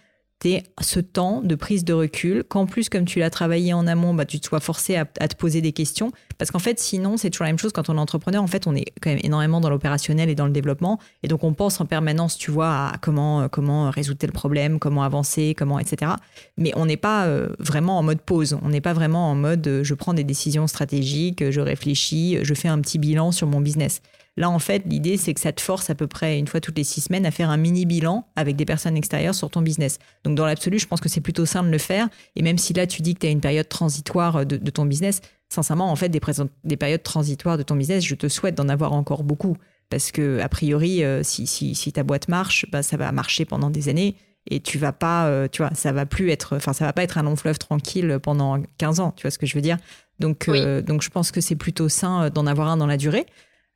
ce 0.80 1.00
temps 1.00 1.40
de 1.42 1.54
prise 1.54 1.84
de 1.84 1.92
recul, 1.92 2.44
qu'en 2.44 2.66
plus, 2.66 2.88
comme 2.88 3.04
tu 3.04 3.18
l'as 3.18 3.30
travaillé 3.30 3.72
en 3.72 3.86
amont, 3.86 4.14
bah, 4.14 4.24
tu 4.24 4.40
te 4.40 4.46
sois 4.46 4.60
forcé 4.60 4.96
à, 4.96 5.04
te 5.04 5.36
poser 5.36 5.60
des 5.60 5.72
questions. 5.72 6.12
Parce 6.38 6.50
qu'en 6.50 6.58
fait, 6.58 6.78
sinon, 6.78 7.16
c'est 7.16 7.30
toujours 7.30 7.44
la 7.44 7.50
même 7.50 7.58
chose 7.58 7.72
quand 7.72 7.88
on 7.88 7.96
est 7.96 8.00
entrepreneur. 8.00 8.42
En 8.42 8.46
fait, 8.46 8.66
on 8.66 8.74
est 8.74 8.86
quand 9.00 9.10
même 9.10 9.20
énormément 9.22 9.60
dans 9.60 9.70
l'opérationnel 9.70 10.28
et 10.28 10.34
dans 10.34 10.46
le 10.46 10.52
développement. 10.52 10.98
Et 11.22 11.28
donc, 11.28 11.44
on 11.44 11.54
pense 11.54 11.80
en 11.80 11.86
permanence, 11.86 12.36
tu 12.36 12.50
vois, 12.50 12.88
à 12.88 12.98
comment, 13.00 13.48
comment 13.48 13.90
résoudre 13.90 14.18
tel 14.18 14.32
problème, 14.32 14.78
comment 14.78 15.02
avancer, 15.02 15.54
comment, 15.56 15.78
etc. 15.78 16.12
Mais 16.56 16.72
on 16.76 16.86
n'est 16.86 16.96
pas 16.96 17.26
euh, 17.26 17.48
vraiment 17.58 17.98
en 17.98 18.02
mode 18.02 18.20
pause. 18.20 18.58
On 18.62 18.68
n'est 18.68 18.80
pas 18.80 18.92
vraiment 18.92 19.30
en 19.30 19.34
mode 19.34 19.66
euh, 19.66 19.84
je 19.84 19.94
prends 19.94 20.14
des 20.14 20.24
décisions 20.24 20.66
stratégiques, 20.66 21.50
je 21.50 21.60
réfléchis, 21.60 22.38
je 22.42 22.54
fais 22.54 22.68
un 22.68 22.80
petit 22.80 22.98
bilan 22.98 23.32
sur 23.32 23.46
mon 23.46 23.60
business. 23.60 24.00
Là, 24.36 24.50
en 24.50 24.58
fait, 24.58 24.82
l'idée, 24.86 25.16
c'est 25.16 25.32
que 25.32 25.40
ça 25.40 25.52
te 25.52 25.60
force 25.60 25.90
à 25.90 25.94
peu 25.94 26.08
près 26.08 26.38
une 26.38 26.48
fois 26.48 26.60
toutes 26.60 26.76
les 26.76 26.84
six 26.84 27.02
semaines 27.02 27.24
à 27.24 27.30
faire 27.30 27.50
un 27.50 27.56
mini 27.56 27.86
bilan 27.86 28.26
avec 28.34 28.56
des 28.56 28.64
personnes 28.64 28.96
extérieures 28.96 29.34
sur 29.34 29.48
ton 29.48 29.62
business. 29.62 29.98
Donc, 30.24 30.34
dans 30.34 30.44
l'absolu, 30.44 30.80
je 30.80 30.86
pense 30.86 31.00
que 31.00 31.08
c'est 31.08 31.20
plutôt 31.20 31.46
simple 31.46 31.68
de 31.68 31.72
le 31.72 31.78
faire. 31.78 32.08
Et 32.34 32.42
même 32.42 32.58
si 32.58 32.72
là, 32.72 32.86
tu 32.86 33.02
dis 33.02 33.14
que 33.14 33.20
tu 33.20 33.26
as 33.26 33.30
une 33.30 33.40
période 33.40 33.68
transitoire 33.68 34.44
de, 34.44 34.56
ton 34.70 34.86
business, 34.86 35.20
sincèrement, 35.50 35.90
en 35.90 35.96
fait, 35.96 36.08
des, 36.08 36.20
des, 36.64 36.76
périodes 36.76 37.04
transitoires 37.04 37.56
de 37.56 37.62
ton 37.62 37.76
business, 37.76 38.04
je 38.04 38.16
te 38.16 38.28
souhaite 38.28 38.56
d'en 38.56 38.68
avoir 38.68 38.92
encore 38.92 39.22
beaucoup. 39.22 39.56
Parce 39.88 40.10
que, 40.10 40.40
a 40.40 40.48
priori, 40.48 41.04
euh, 41.04 41.22
si, 41.22 41.46
si, 41.46 41.92
ta 41.92 42.02
boîte 42.02 42.26
marche, 42.26 42.66
bah, 42.72 42.82
ça 42.82 42.96
va 42.96 43.12
marcher 43.12 43.44
pendant 43.44 43.70
des 43.70 43.88
années 43.88 44.16
et 44.50 44.60
tu 44.60 44.78
vas 44.78 44.92
pas, 44.92 45.26
euh, 45.28 45.48
tu 45.50 45.62
vois, 45.62 45.70
ça 45.74 45.92
va 45.92 46.04
plus 46.04 46.30
être, 46.30 46.56
enfin, 46.56 46.72
ça 46.72 46.84
va 46.84 46.92
pas 46.92 47.02
être 47.02 47.16
un 47.16 47.22
long 47.22 47.36
fleuve 47.36 47.58
tranquille 47.58 48.18
pendant 48.22 48.60
15 48.76 49.00
ans, 49.00 49.12
tu 49.16 49.22
vois 49.22 49.30
ce 49.30 49.38
que 49.38 49.46
je 49.46 49.54
veux 49.54 49.62
dire? 49.62 49.78
Donc, 50.18 50.48
euh, 50.48 50.82
donc 50.82 51.02
je 51.02 51.08
pense 51.08 51.30
que 51.30 51.40
c'est 51.40 51.56
plutôt 51.56 51.88
sain 51.88 52.28
d'en 52.28 52.46
avoir 52.46 52.68
un 52.68 52.76
dans 52.76 52.86
la 52.86 52.98
durée. 52.98 53.24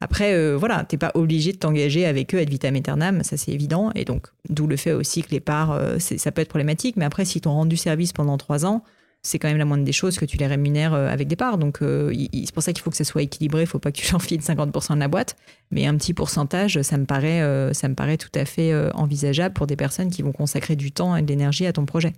Après, 0.00 0.32
euh, 0.32 0.56
voilà, 0.56 0.84
t'es 0.84 0.96
pas 0.96 1.10
obligé 1.14 1.52
de 1.52 1.58
t'engager 1.58 2.06
avec 2.06 2.34
eux 2.34 2.38
ad 2.38 2.48
vitam 2.48 2.76
aeternam, 2.76 3.24
ça 3.24 3.36
c'est 3.36 3.50
évident. 3.50 3.90
Et 3.94 4.04
donc, 4.04 4.28
d'où 4.48 4.68
le 4.68 4.76
fait 4.76 4.92
aussi 4.92 5.22
que 5.22 5.30
les 5.30 5.40
parts, 5.40 5.72
euh, 5.72 5.98
ça 5.98 6.30
peut 6.30 6.40
être 6.40 6.48
problématique. 6.48 6.96
Mais 6.96 7.04
après, 7.04 7.24
si 7.24 7.40
t'ont 7.40 7.52
rendu 7.52 7.76
service 7.76 8.12
pendant 8.12 8.38
trois 8.38 8.64
ans, 8.64 8.84
c'est 9.22 9.40
quand 9.40 9.48
même 9.48 9.58
la 9.58 9.64
moindre 9.64 9.84
des 9.84 9.92
choses 9.92 10.16
que 10.16 10.24
tu 10.24 10.36
les 10.36 10.46
rémunères 10.46 10.94
euh, 10.94 11.08
avec 11.08 11.26
des 11.26 11.34
parts. 11.34 11.58
Donc, 11.58 11.78
c'est 11.80 12.54
pour 12.54 12.62
ça 12.62 12.72
qu'il 12.72 12.82
faut 12.82 12.90
que 12.90 12.96
ça 12.96 13.02
soit 13.02 13.22
équilibré. 13.22 13.62
Il 13.62 13.66
faut 13.66 13.80
pas 13.80 13.90
que 13.90 13.98
tu 14.00 14.14
enfiles 14.14 14.40
50% 14.40 14.94
de 14.94 15.00
la 15.00 15.08
boîte. 15.08 15.36
Mais 15.72 15.84
un 15.86 15.96
petit 15.96 16.14
pourcentage, 16.14 16.80
ça 16.82 16.96
me 16.96 17.04
paraît, 17.04 17.74
ça 17.74 17.88
me 17.88 17.94
paraît 17.96 18.18
tout 18.18 18.30
à 18.36 18.44
fait 18.44 18.72
envisageable 18.94 19.52
pour 19.52 19.66
des 19.66 19.76
personnes 19.76 20.10
qui 20.10 20.22
vont 20.22 20.32
consacrer 20.32 20.76
du 20.76 20.92
temps 20.92 21.16
et 21.16 21.22
de 21.22 21.26
l'énergie 21.26 21.66
à 21.66 21.72
ton 21.72 21.84
projet. 21.84 22.12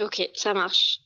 Ok, 0.00 0.28
ça 0.34 0.54
marche. 0.54 1.00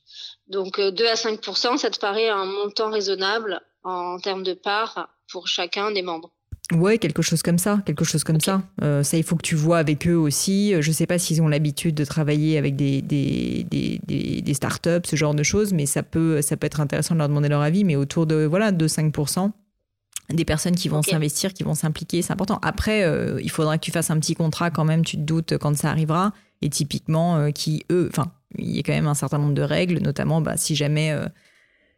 Donc, 0.47 0.79
2 0.79 1.05
à 1.05 1.15
5%, 1.15 1.77
ça 1.77 1.89
te 1.89 1.99
paraît 1.99 2.29
un 2.29 2.45
montant 2.45 2.89
raisonnable 2.89 3.61
en 3.83 4.17
termes 4.19 4.43
de 4.43 4.53
parts 4.53 5.09
pour 5.31 5.47
chacun 5.47 5.91
des 5.91 6.01
membres. 6.01 6.31
Ouais, 6.73 6.97
quelque 6.97 7.21
chose 7.21 7.41
comme 7.41 7.57
ça, 7.57 7.81
quelque 7.85 8.05
chose 8.05 8.23
comme 8.23 8.39
ça. 8.39 8.63
Euh, 8.81 9.03
ça, 9.03 9.17
il 9.17 9.23
faut 9.23 9.35
que 9.35 9.41
tu 9.41 9.55
vois 9.55 9.77
avec 9.77 10.07
eux 10.07 10.15
aussi. 10.15 10.73
Je 10.79 10.91
sais 10.91 11.05
pas 11.05 11.19
s'ils 11.19 11.41
ont 11.41 11.49
l'habitude 11.49 11.95
de 11.95 12.05
travailler 12.05 12.57
avec 12.57 12.75
des, 12.75 13.01
des, 13.01 13.65
des, 13.69 14.41
des, 14.41 14.53
startups, 14.53 15.05
ce 15.05 15.15
genre 15.15 15.35
de 15.35 15.43
choses, 15.43 15.73
mais 15.73 15.85
ça 15.85 16.01
peut, 16.01 16.41
ça 16.41 16.55
peut 16.55 16.67
être 16.67 16.79
intéressant 16.79 17.13
de 17.13 17.19
leur 17.19 17.27
demander 17.27 17.49
leur 17.49 17.61
avis, 17.61 17.83
mais 17.83 17.97
autour 17.97 18.25
de, 18.25 18.45
voilà, 18.45 18.71
de 18.71 18.87
5% 18.87 19.51
des 20.29 20.45
personnes 20.45 20.75
qui 20.75 20.87
vont 20.87 21.01
s'investir, 21.01 21.53
qui 21.53 21.63
vont 21.63 21.75
s'impliquer, 21.75 22.21
c'est 22.21 22.31
important. 22.31 22.59
Après, 22.61 23.03
euh, 23.03 23.41
il 23.41 23.51
faudra 23.51 23.77
que 23.77 23.83
tu 23.83 23.91
fasses 23.91 24.11
un 24.11 24.19
petit 24.19 24.35
contrat 24.35 24.71
quand 24.71 24.85
même, 24.85 25.03
tu 25.03 25.17
te 25.17 25.21
doutes 25.21 25.57
quand 25.57 25.75
ça 25.75 25.89
arrivera. 25.89 26.31
Et 26.61 26.69
typiquement, 26.69 27.37
euh, 27.37 27.49
qui, 27.49 27.83
eux, 27.91 28.07
enfin, 28.09 28.31
il 28.57 28.75
y 28.75 28.79
a 28.79 28.83
quand 28.83 28.93
même 28.93 29.07
un 29.07 29.13
certain 29.13 29.39
nombre 29.39 29.55
de 29.55 29.61
règles, 29.61 29.99
notamment 29.99 30.39
bah, 30.39 30.55
si 30.55 30.75
jamais 30.75 31.13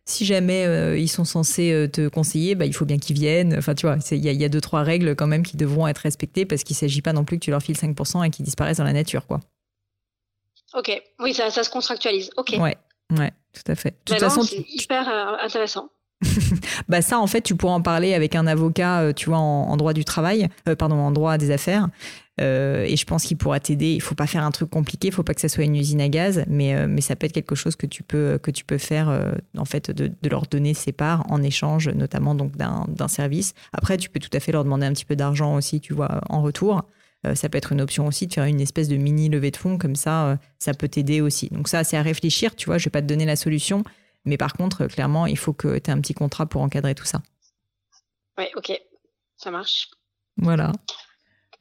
si 0.05 0.25
jamais 0.25 0.65
euh, 0.65 0.97
ils 0.97 1.07
sont 1.07 1.23
censés 1.23 1.71
euh, 1.71 1.87
te 1.87 2.07
conseiller, 2.07 2.55
bah, 2.55 2.65
il 2.65 2.73
faut 2.73 2.85
bien 2.85 2.97
qu'ils 2.97 3.15
viennent. 3.15 3.55
Enfin, 3.57 3.73
tu 3.73 3.85
vois, 3.85 3.97
il 4.11 4.19
y, 4.19 4.45
a 4.45 4.49
deux, 4.49 4.61
trois 4.61 4.83
règles 4.83 5.15
quand 5.15 5.27
même 5.27 5.43
qui 5.43 5.55
devront 5.55 5.87
être 5.87 5.99
respectées 5.99 6.45
parce 6.45 6.63
qu'il 6.63 6.73
ne 6.75 6.79
s'agit 6.79 7.01
pas 7.01 7.13
non 7.13 7.23
plus 7.23 7.39
que 7.39 7.45
tu 7.45 7.51
leur 7.51 7.61
files 7.61 7.77
5% 7.77 8.25
et 8.25 8.29
qu'ils 8.29 8.45
disparaissent 8.45 8.77
dans 8.77 8.83
la 8.83 8.93
nature, 8.93 9.25
quoi. 9.25 9.39
Ok, 10.73 11.01
oui, 11.19 11.33
ça, 11.33 11.51
se 11.51 11.69
contractualise. 11.69 12.31
Ok. 12.35 12.55
Ouais, 12.59 12.75
ouais, 13.11 13.31
tout 13.53 13.71
à 13.71 13.75
fait. 13.75 13.91
De 13.91 13.95
toute 14.05 14.19
bah 14.19 14.29
façon, 14.29 14.41
c'est 14.41 14.65
hyper 14.67 15.07
euh, 15.07 15.37
intéressant. 15.39 15.89
bah 16.89 17.01
ça, 17.01 17.19
en 17.19 17.27
fait, 17.27 17.41
tu 17.41 17.55
pourras 17.55 17.73
en 17.73 17.81
parler 17.81 18.13
avec 18.13 18.35
un 18.35 18.47
avocat, 18.47 19.13
tu 19.13 19.29
vois, 19.29 19.39
en, 19.39 19.75
droit 19.77 19.93
du 19.93 20.05
travail, 20.05 20.49
pardon, 20.77 20.95
en 20.95 21.11
droit 21.11 21.37
des 21.37 21.51
affaires. 21.51 21.89
Euh, 22.41 22.83
et 22.85 22.95
je 22.95 23.05
pense 23.05 23.23
qu'il 23.25 23.37
pourra 23.37 23.59
t'aider. 23.59 23.93
Il 23.93 24.01
faut 24.01 24.15
pas 24.15 24.27
faire 24.27 24.43
un 24.43 24.51
truc 24.51 24.69
compliqué, 24.69 25.09
il 25.09 25.13
faut 25.13 25.23
pas 25.23 25.33
que 25.33 25.41
ça 25.41 25.49
soit 25.49 25.63
une 25.63 25.75
usine 25.75 26.01
à 26.01 26.09
gaz, 26.09 26.43
mais, 26.47 26.75
euh, 26.75 26.87
mais 26.89 27.01
ça 27.01 27.15
peut 27.15 27.25
être 27.25 27.33
quelque 27.33 27.55
chose 27.55 27.75
que 27.75 27.85
tu 27.85 28.03
peux, 28.03 28.39
que 28.41 28.51
tu 28.51 28.65
peux 28.65 28.77
faire, 28.77 29.09
euh, 29.09 29.33
en 29.57 29.65
fait, 29.65 29.91
de, 29.91 30.07
de, 30.07 30.29
leur 30.29 30.47
donner 30.47 30.73
ses 30.73 30.91
parts 30.91 31.25
en 31.29 31.43
échange, 31.43 31.89
notamment 31.89 32.33
donc 32.33 32.55
d'un 32.57 33.07
service. 33.07 33.53
Après, 33.71 33.97
tu 33.97 34.09
peux 34.09 34.19
tout 34.19 34.29
à 34.33 34.39
fait 34.39 34.51
leur 34.51 34.63
demander 34.63 34.85
un 34.85 34.93
petit 34.93 35.05
peu 35.05 35.15
d'argent 35.15 35.55
aussi, 35.55 35.79
tu 35.79 35.93
vois, 35.93 36.21
en 36.29 36.41
retour. 36.41 36.83
ça 37.35 37.47
peut 37.49 37.57
être 37.57 37.71
une 37.71 37.81
option 37.81 38.07
aussi 38.07 38.27
de 38.27 38.33
faire 38.33 38.45
une 38.45 38.59
espèce 38.59 38.87
de 38.87 38.97
mini 38.97 39.29
levée 39.29 39.51
de 39.51 39.57
fonds, 39.57 39.77
comme 39.77 39.95
ça, 39.95 40.39
ça 40.59 40.73
peut 40.73 40.87
t'aider 40.87 41.21
aussi. 41.21 41.49
Donc 41.51 41.67
ça, 41.67 41.83
c'est 41.83 41.97
à 41.97 42.01
réfléchir, 42.01 42.55
tu 42.55 42.65
vois, 42.65 42.77
je 42.77 42.85
vais 42.85 42.91
pas 42.91 43.01
te 43.01 43.07
donner 43.07 43.25
la 43.25 43.35
solution, 43.35 43.83
mais 44.25 44.37
par 44.37 44.53
contre, 44.53 44.87
clairement, 44.87 45.25
il 45.25 45.37
faut 45.37 45.53
que 45.53 45.77
tu 45.77 45.89
aies 45.89 45.93
un 45.93 46.01
petit 46.01 46.13
contrat 46.13 46.45
pour 46.45 46.61
encadrer 46.61 46.95
tout 46.95 47.05
ça. 47.05 47.21
Ouais, 48.37 48.51
ok, 48.55 48.71
ça 49.37 49.51
marche. 49.51 49.89
Voilà. 50.37 50.71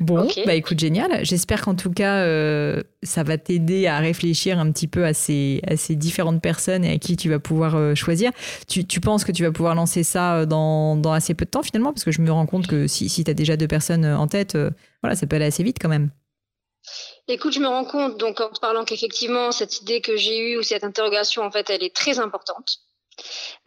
Bon, 0.01 0.27
bah 0.47 0.55
écoute, 0.55 0.81
génial. 0.81 1.25
J'espère 1.25 1.63
qu'en 1.63 1.77
tout 1.77 1.93
cas, 1.93 2.25
euh, 2.25 2.83
ça 3.05 3.23
va 3.23 3.39
t'aider 3.39 3.87
à 3.87 3.99
réfléchir 3.99 4.59
un 4.59 4.73
petit 4.73 4.89
peu 4.89 5.05
à 5.05 5.15
ces, 5.15 5.61
à 5.67 5.77
ces 5.77 5.95
différentes 5.95 6.43
personnes 6.43 6.85
et 6.85 6.91
à 6.91 6.99
qui 6.99 7.17
tu 7.17 7.29
vas 7.29 7.39
pouvoir 7.39 7.77
euh, 7.77 7.95
choisir. 7.95 8.33
Tu, 8.67 8.85
tu, 8.85 9.01
penses 9.01 9.25
que 9.25 9.31
tu 9.31 9.45
vas 9.45 9.53
pouvoir 9.53 9.77
lancer 9.77 10.03
ça 10.03 10.39
euh, 10.39 10.47
dans, 10.47 10.97
dans, 10.97 11.13
assez 11.13 11.35
peu 11.35 11.45
de 11.45 11.51
temps 11.51 11.63
finalement? 11.63 11.93
Parce 11.93 12.05
que 12.05 12.11
je 12.11 12.21
me 12.21 12.33
rends 12.33 12.47
compte 12.47 12.67
que 12.67 12.89
si, 12.89 13.09
si 13.09 13.23
tu 13.23 13.31
as 13.31 13.35
déjà 13.35 13.57
deux 13.57 13.69
personnes 13.69 14.05
en 14.05 14.27
tête, 14.27 14.59
voilà, 15.03 15.15
ça 15.15 15.27
peut 15.27 15.37
aller 15.37 15.45
assez 15.45 15.63
vite 15.63 15.79
quand 15.81 15.89
même. 15.89 16.11
Écoute, 17.29 17.53
je 17.53 17.61
me 17.61 17.69
rends 17.69 17.85
compte, 17.85 18.19
donc 18.19 18.41
en 18.41 18.51
te 18.51 18.61
parlant 18.61 18.85
qu'effectivement, 18.85 19.53
cette 19.53 19.81
idée 19.81 20.01
que 20.01 20.17
j'ai 20.17 20.39
eue 20.39 20.59
ou 20.59 20.63
cette 20.63 20.85
interrogation, 20.85 21.43
en 21.43 21.51
fait, 21.51 21.71
elle 21.71 21.83
est 21.83 21.95
très 21.95 22.19
importante. 22.19 22.81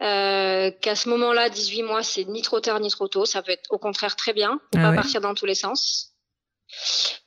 Euh, 0.02 0.70
qu'à 0.80 0.94
ce 0.94 1.08
moment-là, 1.08 1.48
18 1.48 1.82
mois, 1.82 2.02
c'est 2.02 2.24
ni 2.24 2.42
trop 2.42 2.60
tard 2.60 2.80
ni 2.80 2.90
trop 2.90 3.08
tôt. 3.08 3.24
Ça 3.24 3.42
peut 3.42 3.52
être 3.52 3.70
au 3.70 3.78
contraire 3.78 4.16
très 4.16 4.32
bien. 4.32 4.60
Ah 4.74 4.90
pas 4.90 4.92
partir 4.92 5.20
dans 5.20 5.34
tous 5.34 5.46
les 5.46 5.54
sens. 5.54 6.12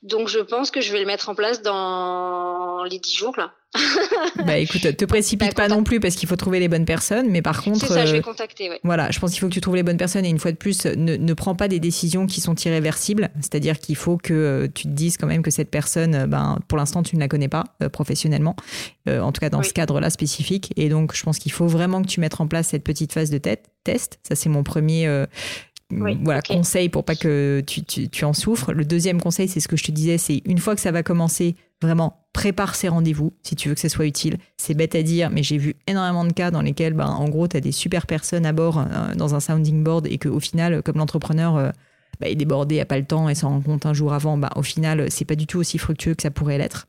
Donc 0.02 0.28
je 0.28 0.38
pense 0.38 0.70
que 0.70 0.80
je 0.80 0.92
vais 0.92 1.00
le 1.00 1.06
mettre 1.06 1.28
en 1.28 1.34
place 1.34 1.62
dans 1.62 2.84
les 2.84 2.98
10 2.98 3.14
jours 3.14 3.36
là. 3.36 3.54
bah 4.46 4.58
écoute, 4.58 4.96
te 4.96 5.04
précipite 5.04 5.54
bah, 5.56 5.68
pas 5.68 5.68
non 5.68 5.84
plus 5.84 6.00
parce 6.00 6.16
qu'il 6.16 6.28
faut 6.28 6.36
trouver 6.36 6.58
les 6.58 6.68
bonnes 6.68 6.84
personnes, 6.84 7.30
mais 7.30 7.40
par 7.40 7.62
contre. 7.62 7.86
C'est 7.86 7.94
ça, 7.94 8.04
je 8.04 8.12
vais 8.12 8.18
euh, 8.18 8.22
contacter, 8.22 8.68
ouais. 8.68 8.80
Voilà, 8.82 9.10
je 9.10 9.20
pense 9.20 9.30
qu'il 9.30 9.40
faut 9.40 9.48
que 9.48 9.52
tu 9.52 9.60
trouves 9.60 9.76
les 9.76 9.84
bonnes 9.84 9.96
personnes 9.96 10.24
et 10.24 10.28
une 10.28 10.40
fois 10.40 10.50
de 10.50 10.56
plus, 10.56 10.86
ne, 10.86 11.16
ne 11.16 11.34
prends 11.34 11.54
pas 11.54 11.68
des 11.68 11.78
décisions 11.78 12.26
qui 12.26 12.40
sont 12.40 12.54
irréversibles. 12.56 13.30
C'est-à-dire 13.36 13.78
qu'il 13.78 13.94
faut 13.94 14.16
que 14.16 14.34
euh, 14.34 14.68
tu 14.74 14.84
te 14.84 14.92
dises 14.92 15.16
quand 15.16 15.28
même 15.28 15.42
que 15.42 15.52
cette 15.52 15.70
personne, 15.70 16.14
euh, 16.14 16.26
ben, 16.26 16.58
pour 16.66 16.78
l'instant, 16.78 17.02
tu 17.04 17.14
ne 17.14 17.20
la 17.20 17.28
connais 17.28 17.48
pas 17.48 17.64
professionnellement, 17.92 18.56
en 19.08 19.32
tout 19.32 19.40
cas 19.40 19.50
dans 19.50 19.62
ce 19.62 19.72
cadre-là 19.72 20.10
spécifique. 20.10 20.72
Et 20.76 20.88
donc, 20.88 21.14
je 21.14 21.22
pense 21.22 21.38
qu'il 21.38 21.52
faut 21.52 21.66
vraiment 21.66 22.02
que 22.02 22.08
tu 22.08 22.20
mettes 22.20 22.40
en 22.40 22.46
place 22.46 22.68
cette 22.68 22.84
petite 22.84 23.12
phase 23.12 23.30
de 23.30 23.38
tête, 23.38 23.66
test. 23.84 24.18
Ça, 24.26 24.34
c'est 24.34 24.48
mon 24.48 24.62
premier 24.62 25.26
voilà, 25.90 26.42
conseil 26.42 26.88
pour 26.88 27.04
pas 27.04 27.16
que 27.16 27.62
tu, 27.66 27.82
tu, 27.82 28.24
en 28.24 28.32
souffres. 28.32 28.72
Le 28.72 28.84
deuxième 28.84 29.20
conseil, 29.20 29.48
c'est 29.48 29.60
ce 29.60 29.68
que 29.68 29.76
je 29.76 29.84
te 29.84 29.90
disais, 29.90 30.18
c'est 30.18 30.42
une 30.44 30.58
fois 30.58 30.74
que 30.74 30.80
ça 30.80 30.92
va 30.92 31.02
commencer, 31.02 31.56
vraiment, 31.82 32.24
prépare 32.32 32.74
ces 32.74 32.88
rendez-vous 32.88 33.32
si 33.42 33.56
tu 33.56 33.68
veux 33.68 33.74
que 33.74 33.80
ça 33.80 33.88
soit 33.88 34.06
utile. 34.06 34.38
C'est 34.56 34.74
bête 34.74 34.94
à 34.94 35.02
dire, 35.02 35.30
mais 35.30 35.42
j'ai 35.42 35.58
vu 35.58 35.74
énormément 35.86 36.24
de 36.24 36.32
cas 36.32 36.50
dans 36.50 36.62
lesquels, 36.62 36.94
ben, 36.94 37.06
en 37.06 37.28
gros, 37.28 37.48
tu 37.48 37.56
as 37.56 37.60
des 37.60 37.72
super 37.72 38.06
personnes 38.06 38.46
à 38.46 38.52
bord 38.52 38.78
euh, 38.78 39.14
dans 39.14 39.34
un 39.34 39.40
sounding 39.40 39.82
board 39.82 40.06
et 40.06 40.18
qu'au 40.18 40.40
final, 40.40 40.82
comme 40.82 40.96
l'entrepreneur 40.96 41.56
euh, 41.56 41.70
bah, 42.20 42.28
est 42.28 42.36
débordé, 42.36 42.78
n'a 42.78 42.84
pas 42.84 42.98
le 42.98 43.04
temps 43.04 43.28
et 43.28 43.34
s'en 43.34 43.48
rend 43.48 43.60
compte 43.60 43.86
un 43.86 43.94
jour 43.94 44.12
avant, 44.12 44.36
bah, 44.36 44.50
au 44.56 44.62
final, 44.62 45.10
c'est 45.10 45.24
pas 45.24 45.36
du 45.36 45.46
tout 45.46 45.58
aussi 45.58 45.78
fructueux 45.78 46.14
que 46.14 46.22
ça 46.22 46.30
pourrait 46.30 46.58
l'être. 46.58 46.86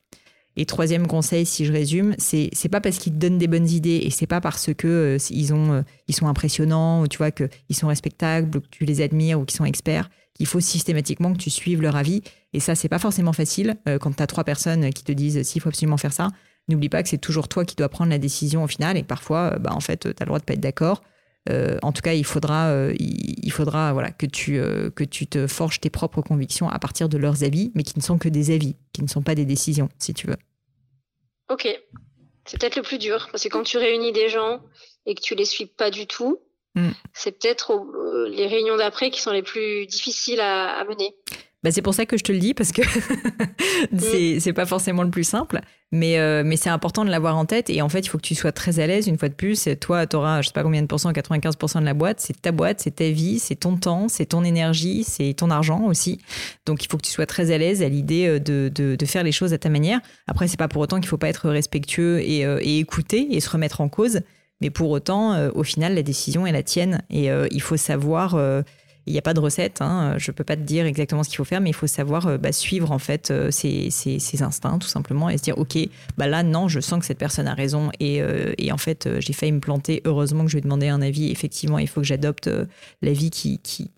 Et 0.58 0.66
troisième 0.66 1.08
conseil, 1.08 1.46
si 1.46 1.66
je 1.66 1.72
résume, 1.72 2.14
c'est 2.18 2.50
c'est 2.54 2.68
pas 2.70 2.82
parce 2.82 2.98
qu'ils 2.98 3.14
te 3.14 3.18
donnent 3.18 3.38
des 3.38 3.48
bonnes 3.48 3.70
idées 3.70 4.02
et 4.04 4.10
c'est 4.10 4.28
pas 4.28 4.42
parce 4.42 4.74
que 4.74 4.88
euh, 4.88 5.18
ils 5.30 5.54
ont 5.54 5.74
euh, 5.74 5.82
ils 6.08 6.16
sont 6.16 6.28
impressionnants 6.28 7.02
ou 7.02 7.08
tu 7.08 7.18
vois 7.18 7.32
que 7.32 7.48
ils 7.70 7.76
sont 7.76 7.88
respectables 7.88 8.58
ou 8.58 8.62
que 8.62 8.68
tu 8.70 8.86
les 8.86 9.02
admires 9.02 9.40
ou 9.40 9.46
qu'ils 9.46 9.58
sont 9.58 9.66
experts 9.66 10.10
qu'il 10.34 10.48
faut 10.48 10.60
systématiquement 10.60 11.34
que 11.34 11.38
tu 11.38 11.50
suives 11.50 11.82
leur 11.82 11.96
avis. 11.96 12.22
Et 12.54 12.60
ça, 12.60 12.76
c'est 12.76 12.90
pas 12.90 13.00
forcément 13.00 13.34
facile 13.34 13.76
euh, 13.88 13.98
quand 14.00 14.16
tu 14.16 14.24
as 14.24 14.28
trois 14.28 14.44
personnes 14.44 14.90
qui 14.92 15.04
te 15.04 15.12
disent 15.12 15.42
s'il 15.44 15.62
faut 15.62 15.70
absolument 15.70 15.98
faire 15.98 16.14
ça. 16.14 16.30
N'oublie 16.68 16.90
pas 16.90 17.04
que 17.04 17.10
c'est 17.10 17.18
toujours 17.18 17.48
toi 17.48 17.66
qui 17.66 17.76
dois 17.76 17.90
prendre 17.90 18.12
la 18.12 18.18
décision 18.18 18.64
au 18.64 18.68
final 18.68 18.98
et 18.98 19.02
que 19.02 19.08
parfois, 19.08 19.58
bah, 19.60 19.72
en 19.74 19.80
fait, 19.80 20.00
tu 20.02 20.08
as 20.08 20.14
le 20.22 20.26
droit 20.26 20.40
de 20.40 20.44
pas 20.44 20.54
être 20.54 20.60
d'accord. 20.60 21.02
En 21.49 21.91
tout 21.91 22.01
cas, 22.01 22.13
il 22.13 22.25
faudra, 22.25 22.91
il, 22.97 23.51
faudra 23.51 23.93
voilà, 23.93 24.12
que, 24.12 24.25
tu, 24.25 24.62
que 24.95 25.04
tu 25.04 25.27
te 25.27 25.47
forges 25.47 25.80
tes 25.80 25.89
propres 25.89 26.21
convictions 26.21 26.69
à 26.69 26.80
partir 26.80 27.10
de 27.10 27.17
leurs 27.17 27.43
avis, 27.43 27.71
mais 27.75 27.84
qui 27.84 27.97
ne 27.97 28.04
sont 28.04 28.17
que 28.17 28.30
des 28.30 28.54
avis, 28.54 28.75
qui 28.93 29.01
ne 29.01 29.08
sont 29.08 29.21
pas 29.21 29.36
des 29.36 29.45
décisions, 29.45 29.89
si 29.97 30.13
tu 30.13 30.27
veux. 30.27 30.38
Ok. 31.49 31.67
C'est 32.45 32.60
peut-être 32.60 32.75
le 32.77 32.82
plus 32.82 32.97
dur, 32.97 33.27
parce 33.32 33.43
que 33.43 33.49
quand 33.49 33.63
tu 33.63 33.77
réunis 33.77 34.12
des 34.12 34.30
gens 34.30 34.62
et 35.06 35.15
que 35.15 35.21
tu 35.21 35.36
les 35.36 35.45
suis 35.45 35.65
pas 35.65 35.91
du 35.91 36.08
tout, 36.08 36.39
mm. 36.75 36.89
c'est 37.13 37.32
peut-être 37.32 37.71
euh, 37.71 38.30
les 38.30 38.47
réunions 38.47 38.77
d'après 38.77 39.12
qui 39.12 39.21
sont 39.21 39.32
les 39.32 39.43
plus 39.43 39.86
difficiles 39.86 40.39
à 40.39 40.84
mener. 40.86 41.15
Bah, 41.63 41.69
c'est 41.69 41.84
pour 41.84 41.93
ça 41.93 42.08
que 42.08 42.17
je 42.17 42.24
te 42.24 42.32
le 42.32 42.39
dis 42.39 42.56
parce 42.56 42.71
que 42.71 42.82
c'est 43.97 44.39
c'est 44.39 44.54
pas 44.54 44.65
forcément 44.65 45.04
le 45.04 45.12
plus 45.12 45.24
simple, 45.24 45.62
mais 45.91 46.17
euh, 46.17 46.41
mais 46.43 46.58
c'est 46.58 46.71
important 46.71 47.06
de 47.06 47.12
l'avoir 47.12 47.38
en 47.38 47.45
tête 47.45 47.69
et 47.69 47.84
en 47.84 47.89
fait 47.89 48.00
il 48.00 48.10
faut 48.10 48.17
que 48.17 48.24
tu 48.26 48.34
sois 48.34 48.52
très 48.52 48.80
à 48.80 48.88
l'aise 48.88 49.06
une 49.06 49.19
fois 49.19 49.30
de 49.30 49.36
plus. 49.36 49.69
Toi, 49.80 50.08
tu 50.08 50.15
auras 50.15 50.41
je 50.41 50.47
sais 50.47 50.54
pas 50.54 50.63
combien 50.63 50.82
de 50.82 50.88
pourcents, 50.88 51.12
95% 51.12 51.82
de 51.82 51.86
la 51.86 51.93
boîte, 51.93 52.19
c'est 52.19 52.41
ta 52.41 52.52
boîte, 52.52 52.80
c'est 52.80 52.95
ta 52.95 53.10
vie, 53.10 53.38
c'est 53.38 53.56
ton 53.56 53.78
temps, 53.78 54.08
c'est 54.08 54.26
ton 54.26 54.43
énergie, 54.43 55.04
c'est 55.04 55.36
ton 55.36 55.52
argent 55.52 55.84
aussi. 55.84 56.19
Donc 56.65 56.84
il 56.84 56.88
faut 56.89 56.97
que 56.97 57.06
tu 57.06 57.12
sois 57.12 57.28
très 57.28 57.52
à 57.52 57.60
l'aise 57.60 57.84
à 57.84 57.89
l'idée 57.89 58.26
euh, 58.26 58.39
de, 58.39 58.71
de, 58.74 58.95
de, 58.95 59.06
faire 59.06 59.24
les 59.24 59.32
choses 59.32 59.54
à 59.54 59.60
ta 59.60 59.69
manière. 59.69 60.00
Après 60.26 60.47
c'est 60.47 60.58
pas 60.58 60.67
pour 60.67 60.82
autant 60.82 61.00
qu'il 61.00 61.10
faut 61.10 61.17
pas 61.19 61.30
être 61.30 61.47
respectueux 61.47 62.21
et, 62.21 62.43
euh, 62.43 62.58
et 62.62 62.80
écouter 62.80 63.28
et 63.36 63.39
se 63.39 63.50
remettre 63.52 63.82
en 63.82 63.89
cause. 63.89 64.21
Mais 64.62 64.71
pour 64.71 64.91
autant, 64.91 65.50
au 65.56 65.63
final, 65.63 65.95
la 65.95 66.04
décision 66.04 66.45
est 66.45 66.52
la 66.52 66.62
tienne 66.62 67.02
et 67.10 67.30
il 67.50 67.62
faut 67.63 67.78
savoir 67.78 68.36
il 69.08 69.14
n'y 69.14 69.20
a 69.20 69.22
pas 69.22 69.34
de 69.34 69.40
recette. 69.40 69.82
Hein. 69.82 70.16
Je 70.18 70.32
ne 70.32 70.36
peux 70.36 70.44
pas 70.44 70.56
te 70.56 70.62
dire 70.62 70.86
exactement 70.86 71.24
ce 71.24 71.30
qu'il 71.30 71.38
faut 71.38 71.46
faire, 71.46 71.62
mais 71.62 71.70
il 71.70 71.76
faut 71.76 71.88
savoir 71.88 72.28
euh, 72.28 72.38
bah, 72.38 72.52
suivre 72.52 72.92
en 72.92 73.00
fait 73.00 73.32
euh, 73.32 73.50
ses, 73.52 73.90
instincts 74.42 74.78
tout 74.80 74.88
simplement 74.88 75.30
et 75.30 75.38
se 75.38 75.44
dire 75.44 75.58
ok, 75.58 75.78
bah 76.18 76.28
là 76.28 76.44
non, 76.44 76.68
je 76.68 76.80
sens 76.80 77.00
que 77.00 77.06
cette 77.06 77.18
personne 77.18 77.48
a 77.48 77.54
raison 77.54 77.92
et, 78.00 78.22
euh, 78.22 78.54
en 78.72 78.78
fait 78.78 79.10
j'ai 79.20 79.34
failli 79.34 79.52
me 79.52 79.60
planter. 79.60 80.02
Heureusement 80.06 80.44
que 80.44 80.50
je 80.50 80.56
lui 80.56 80.60
ai 80.60 80.64
demandé 80.64 80.88
un 80.88 81.02
avis. 81.02 81.32
Effectivement, 81.32 81.80
il 81.80 81.88
faut 81.88 82.02
que 82.02 82.08
j'adopte 82.08 82.50
l'avis 83.02 83.30
qu'il 83.30 83.60
qui, 83.60 83.92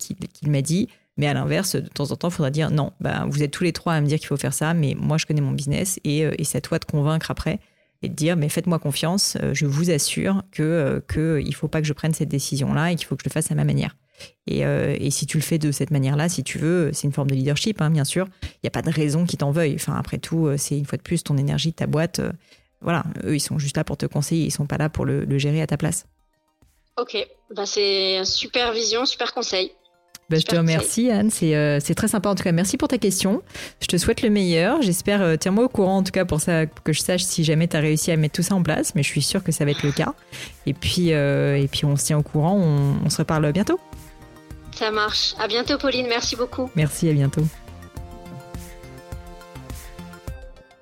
m'a 0.46 0.62
dit. 0.62 0.88
Mais 1.16 1.28
à 1.28 1.34
l'inverse, 1.34 1.76
de 1.76 1.88
temps 1.88 2.10
en 2.10 2.16
temps, 2.16 2.28
il 2.28 2.34
faudra 2.34 2.50
dire 2.50 2.70
non, 2.70 2.92
bah, 3.00 3.24
vous 3.28 3.44
êtes 3.44 3.52
tous 3.52 3.62
les 3.62 3.72
trois 3.72 3.92
à 3.92 4.00
me 4.00 4.06
dire 4.06 4.18
qu'il 4.18 4.26
faut 4.26 4.36
faire 4.36 4.54
ça, 4.54 4.74
mais 4.74 4.96
moi 4.98 5.16
je 5.16 5.26
connais 5.26 5.40
mon 5.40 5.52
business 5.52 6.00
et, 6.02 6.20
et 6.20 6.44
c'est 6.44 6.58
à 6.58 6.60
toi 6.60 6.78
de 6.78 6.84
convaincre 6.84 7.30
après 7.30 7.60
et 8.02 8.08
de 8.08 8.14
dire 8.14 8.36
mais 8.36 8.48
faites-moi 8.48 8.80
confiance, 8.80 9.38
je 9.52 9.66
vous 9.66 9.90
assure 9.90 10.42
que 10.50 11.02
qu'il 11.12 11.46
ne 11.46 11.54
faut 11.54 11.68
pas 11.68 11.80
que 11.80 11.86
je 11.86 11.92
prenne 11.92 12.14
cette 12.14 12.28
décision-là 12.28 12.90
et 12.90 12.96
qu'il 12.96 13.06
faut 13.06 13.14
que 13.14 13.22
je 13.22 13.28
le 13.28 13.32
fasse 13.32 13.52
à 13.52 13.54
ma 13.54 13.64
manière. 13.64 13.94
Euh, 14.50 14.96
et, 14.98 15.10
si 15.10 15.26
tu 15.26 15.38
le 15.38 15.42
fais 15.42 15.58
de 15.58 15.72
cette 15.72 15.90
manière-là, 15.90 16.28
si 16.28 16.42
tu 16.42 16.58
veux, 16.58 16.92
c'est 16.92 17.06
une 17.06 17.12
forme 17.12 17.30
de 17.30 17.34
leadership, 17.34 17.80
hein, 17.80 17.90
bien 17.90 18.04
sûr. 18.04 18.26
Il 18.42 18.60
n'y 18.64 18.68
a 18.68 18.70
pas 18.70 18.82
de 18.82 18.90
raison 18.90 19.24
qu'ils 19.24 19.38
t'en 19.38 19.50
veuillent. 19.50 19.76
Enfin, 19.76 19.94
après 19.94 20.18
tout, 20.18 20.46
euh, 20.46 20.56
c'est 20.56 20.76
une 20.78 20.84
fois 20.84 20.98
de 20.98 21.02
plus 21.02 21.22
ton 21.22 21.36
énergie, 21.36 21.72
ta 21.72 21.86
boîte. 21.86 22.18
Euh, 22.20 22.32
voilà, 22.80 23.04
eux, 23.24 23.34
ils 23.34 23.40
sont 23.40 23.58
juste 23.58 23.76
là 23.76 23.84
pour 23.84 23.96
te 23.96 24.06
conseiller. 24.06 24.44
Ils 24.46 24.50
sont 24.50 24.66
pas 24.66 24.76
là 24.76 24.88
pour 24.88 25.04
le, 25.04 25.38
gérer 25.38 25.62
à 25.62 25.66
ta 25.66 25.76
place. 25.76 26.06
Ok, 26.96 27.16
bah, 27.54 27.66
c'est 27.66 28.24
super 28.24 28.72
vision, 28.72 29.06
super 29.06 29.32
conseil. 29.32 29.72
Bah, 30.30 30.38
je 30.38 30.44
te 30.44 30.56
remercie, 30.56 31.10
Anne. 31.10 31.30
C'est 31.30 31.94
très 31.94 32.08
sympa 32.08 32.28
en 32.28 32.34
tout 32.34 32.44
cas. 32.44 32.52
Merci 32.52 32.76
pour 32.76 32.88
ta 32.88 32.98
question. 32.98 33.42
Je 33.80 33.86
te 33.86 33.96
souhaite 33.96 34.22
le 34.22 34.30
meilleur. 34.30 34.82
J'espère, 34.82 35.38
tiens-moi 35.38 35.64
au 35.64 35.68
courant 35.68 35.98
en 35.98 36.02
tout 36.02 36.12
cas 36.12 36.24
pour 36.24 36.40
ça, 36.40 36.66
que 36.66 36.92
je 36.92 37.00
sache 37.00 37.22
si 37.22 37.44
jamais 37.44 37.68
tu 37.68 37.76
as 37.76 37.80
réussi 37.80 38.10
à 38.10 38.16
mettre 38.16 38.34
tout 38.34 38.42
ça 38.42 38.54
en 38.54 38.62
place. 38.62 38.94
Mais 38.94 39.02
je 39.02 39.08
suis 39.08 39.22
sûre 39.22 39.42
que 39.42 39.52
ça 39.52 39.64
va 39.64 39.72
être 39.72 39.82
le 39.82 39.92
cas. 39.92 40.14
Et 40.66 40.74
puis, 40.74 41.08
et 41.10 41.68
puis 41.70 41.84
on 41.84 41.96
se 41.96 42.06
tient 42.06 42.18
au 42.18 42.22
courant. 42.22 42.56
on 42.56 43.10
se 43.10 43.18
reparle 43.18 43.52
bientôt. 43.52 43.78
Ça 44.74 44.90
marche. 44.90 45.34
À 45.38 45.46
bientôt, 45.46 45.78
Pauline. 45.78 46.06
Merci 46.08 46.36
beaucoup. 46.36 46.70
Merci, 46.74 47.08
à 47.08 47.12
bientôt. 47.12 47.42